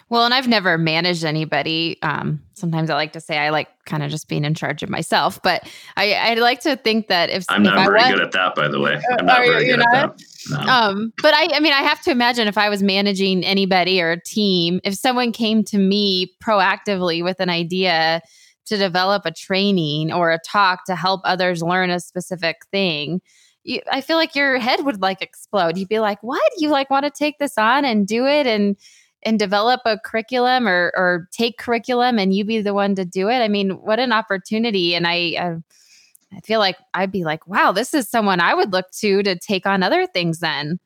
[0.10, 1.98] Well, and I've never managed anybody.
[2.04, 4.90] Um, sometimes I like to say I like kind of just being in charge of
[4.90, 5.68] myself, but
[5.98, 8.68] I, I like to think that if I'm not if very good at that, by
[8.68, 9.96] the way, I'm not very good not?
[9.96, 10.26] at that.
[10.52, 10.72] No.
[10.72, 14.12] Um, but I, I mean, I have to imagine if I was managing anybody or
[14.12, 18.22] a team, if someone came to me proactively with an idea
[18.66, 23.20] to develop a training or a talk to help others learn a specific thing,
[23.64, 25.78] you, I feel like your head would like explode.
[25.78, 26.42] You'd be like, "What?
[26.58, 28.76] You like want to take this on and do it and
[29.26, 33.30] and develop a curriculum or or take curriculum and you be the one to do
[33.30, 34.96] it?" I mean, what an opportunity!
[34.96, 35.36] And I.
[35.40, 35.56] Uh,
[36.36, 39.38] I feel like I'd be like, wow, this is someone I would look to to
[39.38, 40.80] take on other things then.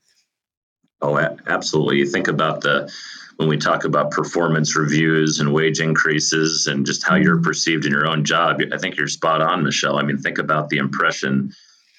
[1.02, 1.18] Oh,
[1.48, 2.00] absolutely.
[2.00, 2.92] You think about the
[3.38, 7.46] when we talk about performance reviews and wage increases and just how you're mm-hmm.
[7.46, 8.62] perceived in your own job.
[8.74, 10.00] I think you're spot on, Michelle.
[10.00, 11.54] I mean, think about the impression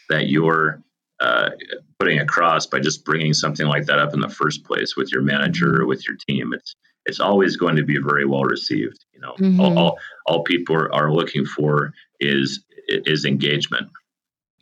[0.09, 0.83] that you're
[1.21, 1.51] uh,
[1.99, 5.23] putting across by just bringing something like that up in the first place with your
[5.23, 6.53] manager or with your team.
[6.53, 6.75] It's
[7.07, 9.05] it's always going to be very well received.
[9.13, 9.61] You know, mm-hmm.
[9.61, 13.89] all, all, all people are, are looking for is is engagement.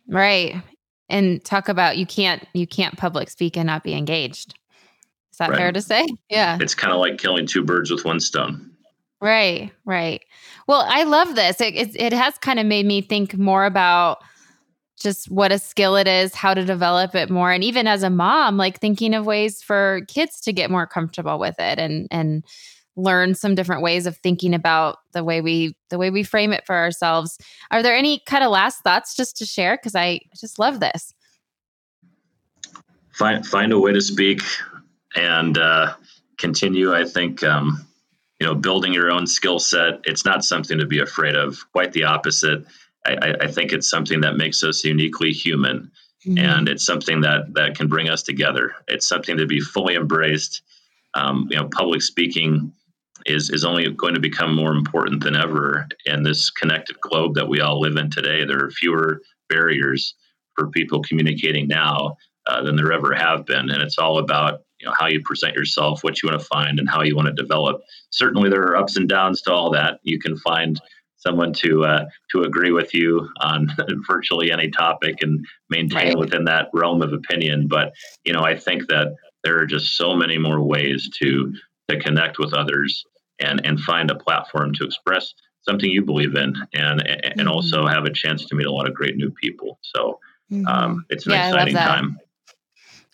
[0.09, 0.63] Right.
[1.09, 4.55] And talk about you can't you can't public speak and not be engaged.
[5.33, 5.59] Is that right.
[5.59, 6.07] fair to say?
[6.31, 6.59] Yeah.
[6.61, 8.71] It's kind of like killing two birds with one stone.
[9.21, 10.23] Right, right.
[10.67, 11.61] Well, I love this.
[11.61, 14.19] It, it, it has kind of made me think more about
[14.99, 18.11] just what a skill it is, how to develop it more, and even as a
[18.11, 22.45] mom, like thinking of ways for kids to get more comfortable with it and and
[22.97, 26.65] learn some different ways of thinking about the way we the way we frame it
[26.67, 27.39] for ourselves.
[27.71, 29.77] Are there any kind of last thoughts just to share?
[29.77, 31.13] Because I just love this.
[33.13, 34.43] Find find a way to speak
[35.15, 35.95] and uh,
[36.39, 36.95] continue.
[36.95, 37.87] I think um,
[38.41, 40.01] you know building your own skill set.
[40.05, 41.71] It's not something to be afraid of.
[41.73, 42.65] Quite the opposite.
[43.15, 45.91] I, I think it's something that makes us uniquely human,
[46.27, 46.39] mm-hmm.
[46.39, 48.75] and it's something that that can bring us together.
[48.89, 50.63] It's something to be fully embraced.
[51.15, 52.73] Um, you know, public speaking
[53.25, 57.49] is is only going to become more important than ever in this connected globe that
[57.49, 58.45] we all live in today.
[58.45, 60.15] There are fewer barriers
[60.55, 64.87] for people communicating now uh, than there ever have been, and it's all about you
[64.87, 67.43] know how you present yourself, what you want to find, and how you want to
[67.43, 67.81] develop.
[68.11, 70.01] Certainly, there are ups and downs to all that.
[70.03, 70.81] You can find
[71.17, 73.69] someone to uh, to agree with you on
[74.07, 76.19] virtually any topic and maintain right.
[76.19, 77.67] within that realm of opinion.
[77.69, 77.93] But
[78.25, 79.15] you know, I think that
[79.45, 81.53] there are just so many more ways to
[81.89, 83.05] to connect with others
[83.41, 87.49] and and find a platform to express something you believe in and and mm-hmm.
[87.49, 90.19] also have a chance to meet a lot of great new people so
[90.51, 90.67] mm-hmm.
[90.67, 92.19] um, it's an yeah, exciting time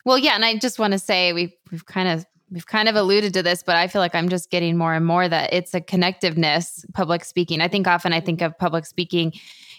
[0.04, 2.94] well yeah and i just want to say we've we've kind of we've kind of
[2.94, 5.74] alluded to this but i feel like i'm just getting more and more that it's
[5.74, 7.60] a connectiveness public speaking.
[7.60, 9.32] I think often i think of public speaking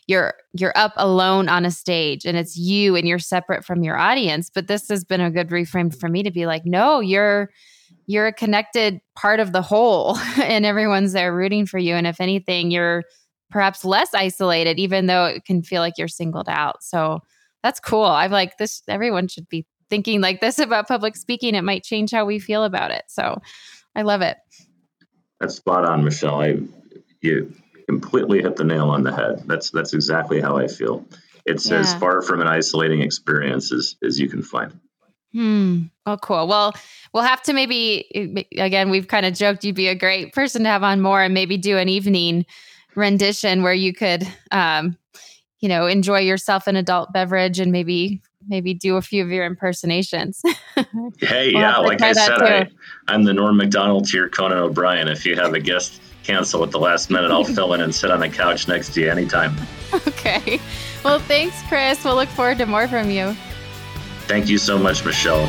[0.07, 3.97] you're you're up alone on a stage and it's you and you're separate from your
[3.97, 7.49] audience but this has been a good reframe for me to be like no you're
[8.05, 11.95] you're a connected part of the whole and everyone's there rooting for you.
[11.95, 13.03] And if anything you're
[13.49, 16.83] perhaps less isolated even though it can feel like you're singled out.
[16.83, 17.19] So
[17.61, 18.03] that's cool.
[18.03, 22.09] I'm like this everyone should be thinking like this about public speaking it might change
[22.09, 23.39] how we feel about it so
[23.95, 24.37] i love it
[25.39, 26.57] that's spot on michelle i
[27.21, 27.53] you
[27.87, 31.05] completely hit the nail on the head that's that's exactly how i feel
[31.45, 31.77] it's yeah.
[31.77, 34.79] as far from an isolating experience as, as you can find
[35.31, 35.85] Hmm.
[36.05, 36.47] Oh, cool.
[36.47, 36.73] Well,
[37.11, 40.69] we'll have to maybe, again, we've kind of joked you'd be a great person to
[40.69, 42.45] have on more and maybe do an evening
[42.93, 44.95] rendition where you could, um,
[45.59, 49.45] you know, enjoy yourself an adult beverage and maybe maybe do a few of your
[49.45, 50.41] impersonations.
[51.19, 52.69] hey, we'll yeah, like I said, I,
[53.07, 55.07] I'm the Norm Macdonald to your Conan O'Brien.
[55.07, 58.11] If you have a guest cancel at the last minute, I'll fill in and sit
[58.11, 59.55] on the couch next to you anytime.
[60.07, 60.59] Okay.
[61.05, 62.03] Well, thanks, Chris.
[62.03, 63.35] We'll look forward to more from you.
[64.21, 65.45] Thank you so much, Michelle.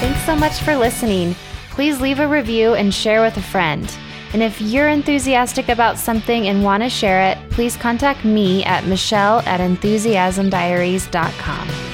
[0.00, 1.34] Thanks so much for listening.
[1.70, 3.88] Please leave a review and share with a friend.
[4.32, 8.86] And if you're enthusiastic about something and want to share it, please contact me at
[8.86, 11.91] michelle at enthusiasmdiaries.com.